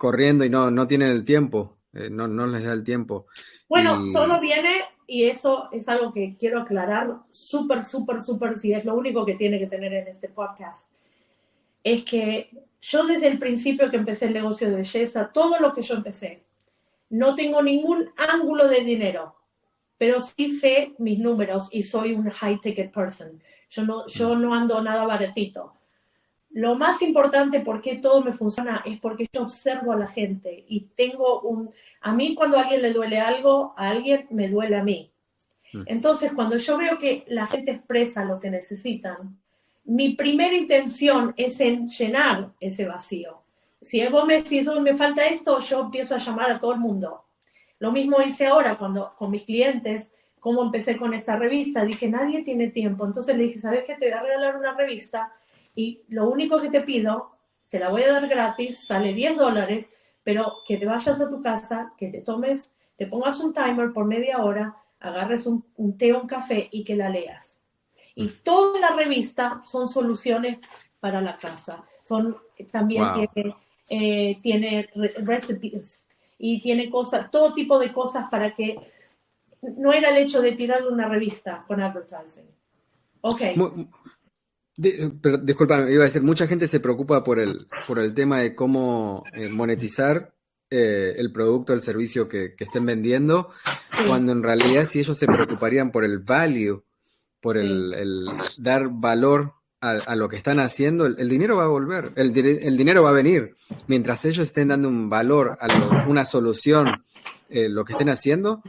[0.00, 3.26] corriendo y no, no tienen el tiempo, no, no les da el tiempo.
[3.68, 8.82] Bueno, todo viene y eso es algo que quiero aclarar súper, súper, súper, si es
[8.86, 10.90] lo único que tiene que tener en este podcast,
[11.84, 12.48] es que
[12.80, 16.44] yo desde el principio que empecé el negocio de belleza, todo lo que yo empecé,
[17.10, 19.34] no tengo ningún ángulo de dinero,
[19.98, 23.42] pero sí sé mis números y soy un high ticket person.
[23.68, 25.74] Yo no, yo no ando nada baratito.
[26.50, 30.64] Lo más importante por qué todo me funciona es porque yo observo a la gente
[30.68, 31.70] y tengo un...
[32.00, 35.10] A mí cuando a alguien le duele algo, a alguien me duele a mí.
[35.72, 35.82] Mm.
[35.86, 39.38] Entonces, cuando yo veo que la gente expresa lo que necesitan,
[39.84, 43.40] mi primera intención es en llenar ese vacío
[43.80, 47.24] si vos me decís, me falta esto, yo empiezo a llamar a todo el mundo.
[47.78, 52.42] Lo mismo hice ahora cuando con mis clientes, como empecé con esta revista, dije, nadie
[52.42, 53.06] tiene tiempo.
[53.06, 53.94] Entonces le dije, ¿sabes qué?
[53.94, 55.32] Te voy a regalar una revista
[55.74, 57.32] y lo único que te pido,
[57.70, 59.90] te la voy a dar gratis, sale 10 dólares,
[60.24, 64.04] pero que te vayas a tu casa, que te tomes, te pongas un timer por
[64.04, 67.62] media hora, agarres un, un té o un café y que la leas.
[68.14, 70.58] Y toda la revista son soluciones
[70.98, 71.84] para la casa.
[72.04, 72.36] Son
[72.70, 73.54] también tiene
[73.92, 74.88] eh, tiene
[75.24, 76.06] recipes
[76.38, 78.78] y tiene cosas, todo tipo de cosas para que
[79.62, 82.46] no era el hecho de tirarle una revista con advertising.
[83.22, 83.40] Ok.
[85.20, 88.54] Pero, disculpa, iba a decir, mucha gente se preocupa por el, por el tema de
[88.54, 90.34] cómo eh, monetizar
[90.70, 93.50] eh, el producto, el servicio que, estén vendiendo,
[94.06, 96.84] cuando en realidad si ellos se preocuparían por el value
[97.40, 98.26] por el,
[98.58, 103.10] dar valor a, lo que están haciendo, el, dinero va a volver, el, dinero va
[103.10, 103.54] a venir.
[103.86, 106.86] Mientras ellos estén dando un valor a una solución,
[107.48, 108.62] eh, lo que estén haciendo,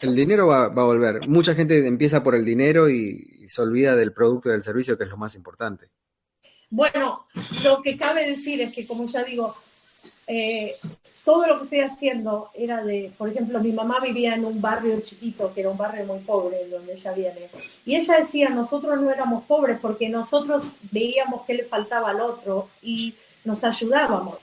[0.00, 1.28] el dinero va, a volver.
[1.28, 5.04] Mucha gente empieza por el dinero y, se olvida del producto y del servicio, que
[5.04, 5.90] es lo más importante.
[6.70, 7.26] Bueno,
[7.62, 9.54] lo que cabe decir es que, como ya digo,
[10.26, 10.74] eh,
[11.24, 14.98] todo lo que estoy haciendo era de, por ejemplo, mi mamá vivía en un barrio
[15.00, 17.50] chiquito, que era un barrio muy pobre, donde ella viene.
[17.84, 22.68] Y ella decía, nosotros no éramos pobres porque nosotros veíamos que le faltaba al otro
[22.82, 23.14] y
[23.44, 24.38] nos ayudábamos.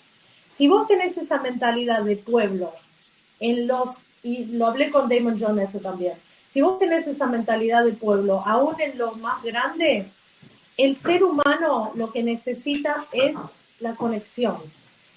[0.50, 2.72] Si vos tenés esa mentalidad de pueblo,
[3.40, 6.14] en los y lo hablé con Damon John eso también.
[6.52, 10.08] Si vos tenés esa mentalidad de pueblo, aún en lo más grande,
[10.78, 13.36] el ser humano lo que necesita es
[13.80, 14.58] la conexión.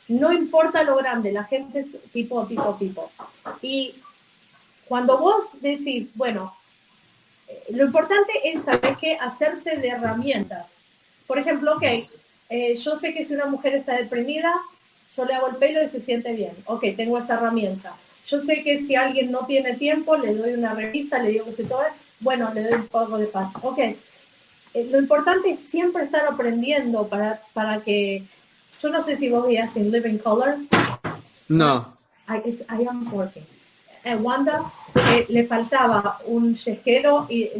[0.09, 3.11] No importa lo grande, la gente es tipo, tipo, tipo.
[3.63, 3.95] Y
[4.87, 6.55] cuando vos decís, bueno,
[7.49, 10.67] eh, lo importante es saber qué hacerse de herramientas.
[11.27, 11.85] Por ejemplo, ok,
[12.51, 14.55] eh, yo sé que si una mujer está deprimida,
[15.17, 16.53] yo le hago el pelo y se siente bien.
[16.67, 17.95] Ok, tengo esa herramienta.
[18.27, 21.53] Yo sé que si alguien no tiene tiempo, le doy una revista, le digo que
[21.53, 21.87] se tome,
[22.20, 23.53] bueno, le doy un poco de paz.
[23.62, 23.97] Ok, eh,
[24.91, 28.22] lo importante es siempre estar aprendiendo para, para que,
[28.83, 30.57] yo no sé si vos veías en Living Color.
[31.49, 31.97] No.
[32.29, 33.45] I, I am working.
[34.05, 34.62] Eh, Wanda
[34.95, 37.51] eh, le faltaba un yesquero y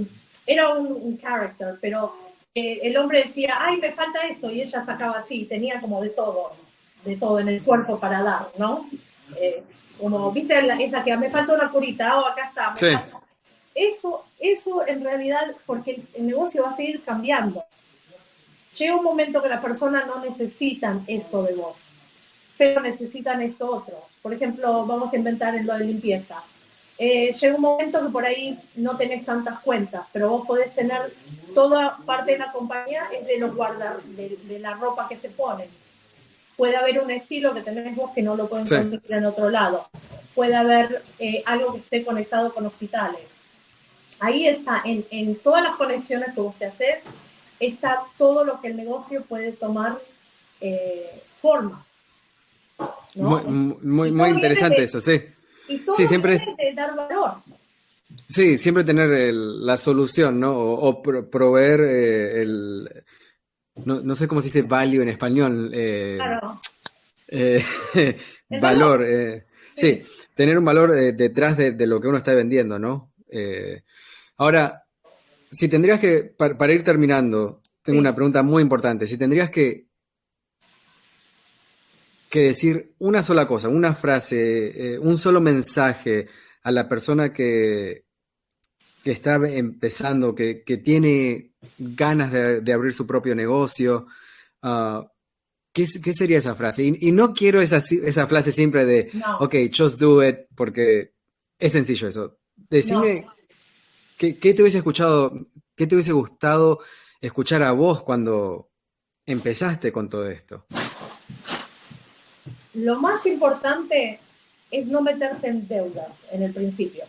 [0.47, 2.15] era un, un character, pero
[2.55, 6.53] el hombre decía, ay, me falta esto, y ella sacaba así, tenía como de todo,
[7.05, 8.89] de todo en el cuerpo para dar, ¿no?
[9.99, 12.75] Como, viste, esa que me falta una curita, o oh, acá está.
[13.75, 17.65] Eso, eso en realidad, porque el, negocio va a seguir cambiando.
[18.79, 21.89] Llega un momento que las personas no necesitan esto de vos,
[22.57, 23.97] pero necesitan esto otro.
[24.23, 26.43] Por ejemplo, vamos a inventar en lo de limpieza.
[26.97, 31.13] Eh, llega un momento que por ahí no tenés tantas cuentas, pero vos podés tener
[31.53, 35.31] toda parte de la compañía es de los guardar, de, de la ropa que se
[35.31, 35.69] pone
[36.57, 39.89] Puede haber un estilo que tenés vos que no lo pueden conseguir en otro lado.
[40.35, 43.23] Puede haber eh, algo que esté conectado con hospitales.
[44.21, 47.03] Ahí está, en, en, todas las conexiones que vos te haces,
[47.61, 49.99] está todo lo que el negocio puede tomar
[50.61, 51.81] eh, formas.
[53.15, 55.21] Muy, muy, muy interesante eso, sí.
[55.69, 56.41] Y todo sí, siempre
[56.75, 57.35] dar valor.
[58.29, 60.57] Sí, siempre tener la solución, ¿no?
[60.57, 62.89] O, proveer eh, el,
[63.77, 65.71] no, sé cómo se dice value en español.
[65.73, 66.61] Eh, claro.
[67.29, 67.65] Eh,
[68.61, 69.05] valor.
[69.07, 69.45] Eh,
[69.77, 70.03] sí.
[70.35, 73.13] tener un valor detrás de, lo que uno está vendiendo, ¿no?
[74.37, 74.85] ahora,
[75.51, 79.09] si tendrías que, para, ir terminando, tengo una pregunta muy importante.
[79.09, 79.89] Si tendrías que,
[82.31, 86.29] que decir una sola cosa, una frase, un solo mensaje
[86.63, 88.05] a la persona que,
[89.05, 94.07] que está empezando, que, tiene ganas de, abrir su propio negocio.
[94.63, 95.07] Ah,
[95.73, 96.85] ¿qué, sería esa frase?
[96.85, 99.11] Y, no quiero esa, esa frase siempre de,
[99.41, 101.13] ok, just do it, porque
[101.59, 102.39] es sencillo eso.
[102.71, 103.27] Decime,
[104.17, 105.33] ¿qué, te hubiese escuchado,
[105.77, 106.81] qué te hubiese gustado
[107.21, 108.71] escuchar a vos cuando
[109.27, 110.65] empezaste con todo esto?
[112.75, 114.21] Lo más importante
[114.71, 117.05] es no meterse en deuda en el principio.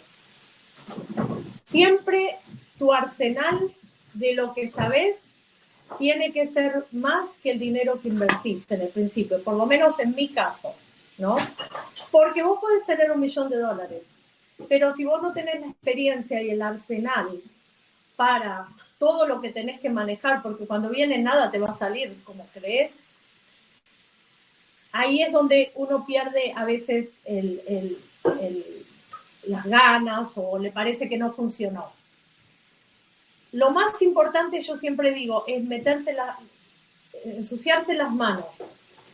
[1.66, 2.38] Siempre
[2.78, 3.72] tu arsenal
[4.16, 5.30] de lo que sabes
[5.99, 9.99] tiene que ser más que el dinero que invertiste en el principio, por lo menos
[9.99, 10.74] en mi caso,
[11.20, 11.38] ¿no?
[12.11, 14.01] Porque vos puedes tener un millón de dólares,
[14.68, 17.30] pero si vos no tenés la experiencia y el arsenal
[18.16, 22.16] para todo lo que tenés que manejar, porque cuando viene nada te va a salir
[22.24, 22.93] como crees,
[24.91, 28.86] ahí es donde uno pierde a veces el, el
[29.47, 31.91] las ganas o le parece que no funcionó.
[33.56, 36.38] Lo más importante, yo siempre digo, es meterse la,
[37.24, 38.45] ensuciarse las manos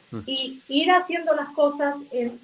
[0.09, 0.21] mm.
[0.25, 2.39] y ir haciendo las cosas en,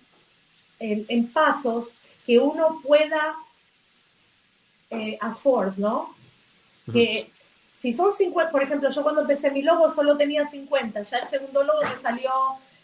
[0.77, 3.35] en, pasos que uno pueda
[4.91, 6.15] eh, afford, ¿no?
[6.93, 7.31] Que
[7.73, 11.27] si son 50, por ejemplo, yo cuando empecé mi logo solo tenía 50, ya el
[11.27, 12.31] segundo logo me salió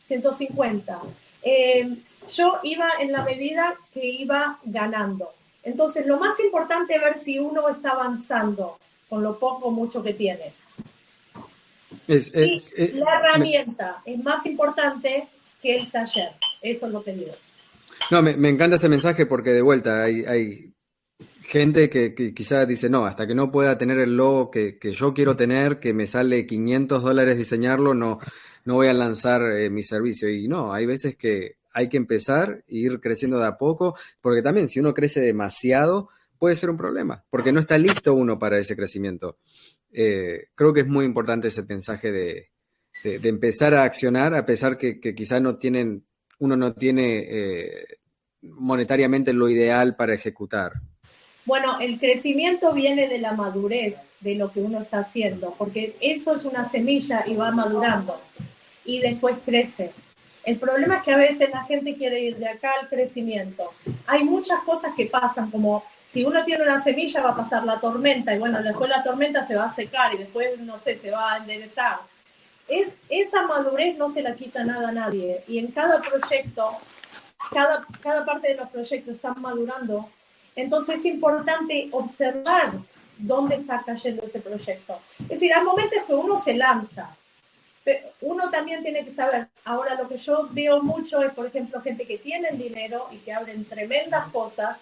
[0.07, 0.99] 150.
[1.43, 1.97] Eh,
[2.31, 5.33] yo iba en la medida que iba ganando.
[5.61, 8.79] Entonces, lo más importante es ver si uno está avanzando
[9.13, 10.51] con lo poco o mucho que tiene.
[12.07, 15.27] la herramienta es más importante
[15.61, 16.31] que el taller.
[16.63, 17.31] Eso es lo que digo.
[18.09, 20.73] No, me, encanta ese mensaje porque de vuelta hay,
[21.43, 25.35] gente que, quizás dice, no, hasta que no pueda tener el logo que, yo quiero
[25.35, 28.17] tener, que me sale 500 dólares diseñarlo, no,
[28.65, 30.27] no voy a lanzar eh, mi servicio.
[30.27, 34.41] Y no, hay veces que hay que empezar e ir creciendo de a poco, porque
[34.41, 36.09] también si uno crece demasiado,
[36.43, 39.37] puede ser un problema, porque no está listo uno para ese crecimiento.
[39.93, 42.49] Eh, creo que es muy importante ese mensaje de,
[43.01, 46.03] empezar a accionar, a pesar que, que quizás no tienen,
[46.39, 47.85] uno no tiene eh,
[48.41, 50.73] monetariamente lo ideal para ejecutar.
[51.45, 56.35] Bueno, el crecimiento viene de la madurez de lo que uno está haciendo, porque eso
[56.35, 58.19] es una semilla y va madurando
[58.83, 59.93] y después crece.
[60.43, 63.71] El problema es que a veces la gente quiere ir de acá al crecimiento.
[64.07, 67.79] Hay muchas cosas que pasan, como si uno tiene una semilla va a pasar la
[67.79, 71.09] tormenta y bueno, después la tormenta se va a secar y después, no sé, se
[71.09, 71.97] va a enderezar.
[72.67, 76.77] Es, esa madurez no se la quita nada a nadie y en cada proyecto,
[77.51, 80.07] cada, cada parte de los proyectos están madurando
[80.55, 82.73] entonces es importante observar
[83.17, 84.99] dónde está cayendo ese proyecto.
[85.21, 87.09] Es decir, hay momentos que uno se lanza,
[88.21, 92.05] uno también tiene que saber, ahora lo que yo veo mucho es, por ejemplo, gente
[92.05, 94.77] que tiene dinero y que abren tremendas cosas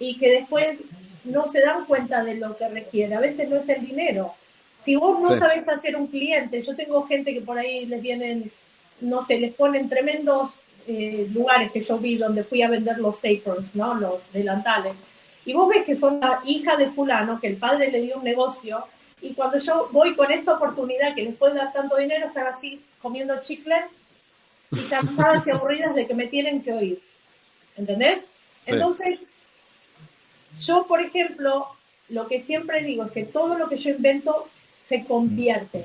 [0.00, 0.78] y que después
[1.24, 3.14] no se dan cuenta de lo que requiere.
[3.14, 4.34] A veces no es el dinero.
[4.82, 8.50] Si vos no sabés hacer un cliente, yo tengo gente que por ahí les vienen,
[9.02, 13.20] no sé, les ponen tremendos eh, lugares que yo vi donde fui a vender los
[13.24, 13.94] aprons, ¿no?
[13.94, 14.94] Los delantales.
[15.44, 18.24] Y vos ves que son la hija de fulano, que el padre le dio un
[18.24, 18.86] negocio,
[19.20, 22.80] y cuando yo voy con esta oportunidad que les puede dar tanto dinero, están así
[23.02, 23.76] comiendo chicle
[24.70, 27.00] y cansadas y aburridas de que me tienen que oír.
[27.76, 28.26] ¿Entendés?
[28.66, 29.20] Entonces,
[30.60, 31.66] yo, por ejemplo,
[32.08, 34.48] lo que siempre digo es que todo lo que yo invento
[34.82, 35.84] se convierte.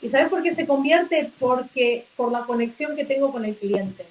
[0.00, 1.30] ¿Y sabes por qué se convierte?
[1.38, 4.04] Porque por la conexión que tengo con el cliente.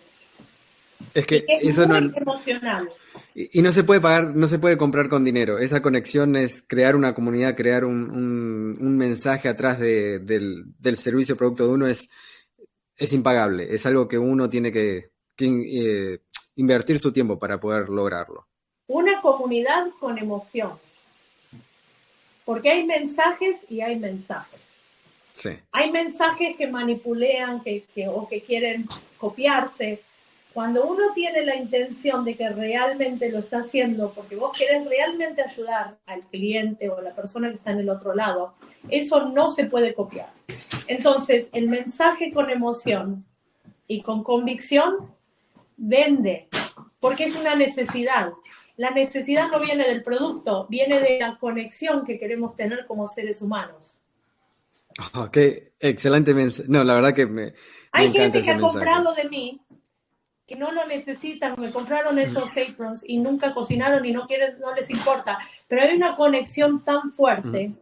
[1.13, 2.89] Es que eso no es emocional.
[3.33, 5.59] Y, no se puede pagar, no se puede comprar con dinero.
[5.59, 11.69] Esa conexión es crear una comunidad, crear un, mensaje atrás del, servicio o producto de
[11.69, 12.09] uno es,
[12.95, 13.73] es impagable.
[13.73, 16.19] Es algo que uno tiene que, eh,
[16.55, 18.47] invertir su tiempo para poder lograrlo.
[18.87, 20.71] Una comunidad con emoción.
[22.45, 24.67] Porque hay mensajes y hay mensajes.
[25.71, 30.01] Hay mensajes que manipulean que, o que quieren copiarse.
[30.53, 35.43] Cuando uno tiene la intención de que realmente lo está haciendo porque vos querés realmente
[35.43, 38.55] ayudar al cliente o a la persona que está en el otro lado,
[38.89, 40.29] eso no se puede copiar.
[40.87, 43.23] Entonces, el mensaje con emoción
[43.87, 45.13] y con convicción
[45.75, 46.47] vende,
[46.99, 48.31] porque es una necesidad.
[48.77, 53.41] La necesidad no viene del producto, viene de la conexión que queremos tener como seres
[53.41, 54.01] humanos.
[55.13, 56.69] Oh, qué excelente mensaje.
[56.69, 57.53] No, la verdad que me.
[57.91, 59.61] Hay gente que ha comprado de mí
[60.47, 64.73] que no lo necesitan, me compraron esos aprons y nunca cocinaron y no quieren, no
[64.73, 65.37] les importa.
[65.67, 67.73] Pero hay una conexión tan fuerte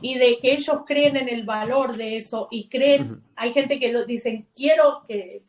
[0.00, 3.92] y de que ellos creen en el valor de eso y creen, hay gente que
[3.92, 5.42] lo dicen, quiero que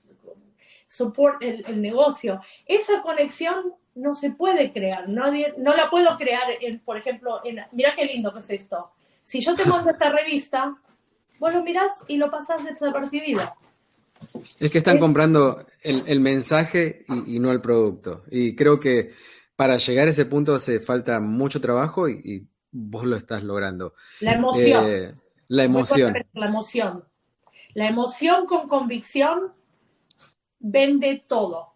[0.87, 2.41] soporte el, el, negocio.
[2.65, 7.61] Esa conexión no se puede crear, nadie, no la puedo crear, en, por ejemplo, en,
[7.71, 8.91] mira qué lindo que es esto
[9.25, 10.77] si yo te mando esta revista,
[11.39, 13.41] vos lo mirás y lo pasás desapercibido.
[14.59, 18.23] Es que están comprando el, mensaje y, no el producto.
[18.31, 19.11] Y creo que
[19.57, 23.93] para llegar a ese punto hace falta mucho trabajo y, vos lo estás logrando.
[24.19, 24.85] La emoción.
[24.85, 25.15] Eh,
[25.47, 26.13] la emoción.
[26.33, 27.03] La emoción.
[27.73, 29.53] La emoción con convicción
[30.65, 31.73] vende todo.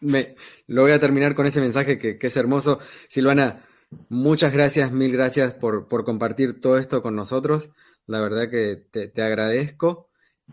[0.00, 0.34] Me,
[0.66, 2.80] lo voy a terminar con ese mensaje que, que es hermoso.
[3.08, 3.64] Silvana,
[4.08, 7.70] Muchas gracias, mil gracias por, compartir todo esto con nosotros.
[8.06, 10.06] La verdad que te, agradezco.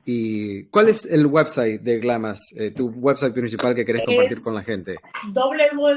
[0.05, 4.53] ¿Y cuál es el website de Glamas, eh, tu website principal que querés compartir con
[4.53, 4.97] la gente?
[5.33, 5.95] www.glama,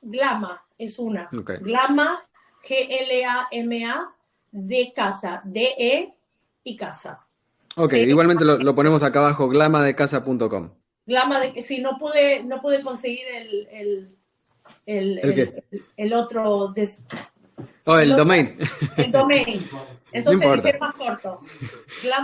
[0.00, 1.28] Glama es una.
[1.30, 2.22] Glama,
[2.62, 4.14] G-L-A-M-A,
[4.52, 6.14] de casa, D-E
[6.62, 7.26] y casa.
[7.76, 10.70] Ok, igualmente lo, ponemos acá abajo, glamadecasa.com.
[11.06, 13.26] Glama de, si no pude, no pude conseguir
[13.70, 14.14] el
[14.86, 15.18] el,
[15.96, 16.70] ¿El, otro.
[17.84, 18.56] oh, el, domain.
[18.96, 19.66] El domain.
[20.12, 21.40] Entonces es más corto.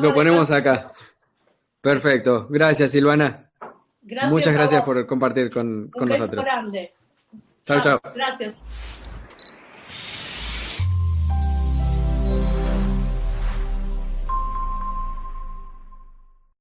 [0.01, 0.92] Lo ponemos acá.
[1.80, 2.46] Perfecto.
[2.48, 3.51] Gracias, Silvana.
[4.28, 6.44] Muchas gracias por compartir con, con Un nosotros.
[6.44, 6.92] grande.
[7.64, 8.01] Chao, chao.
[8.14, 8.61] Gracias.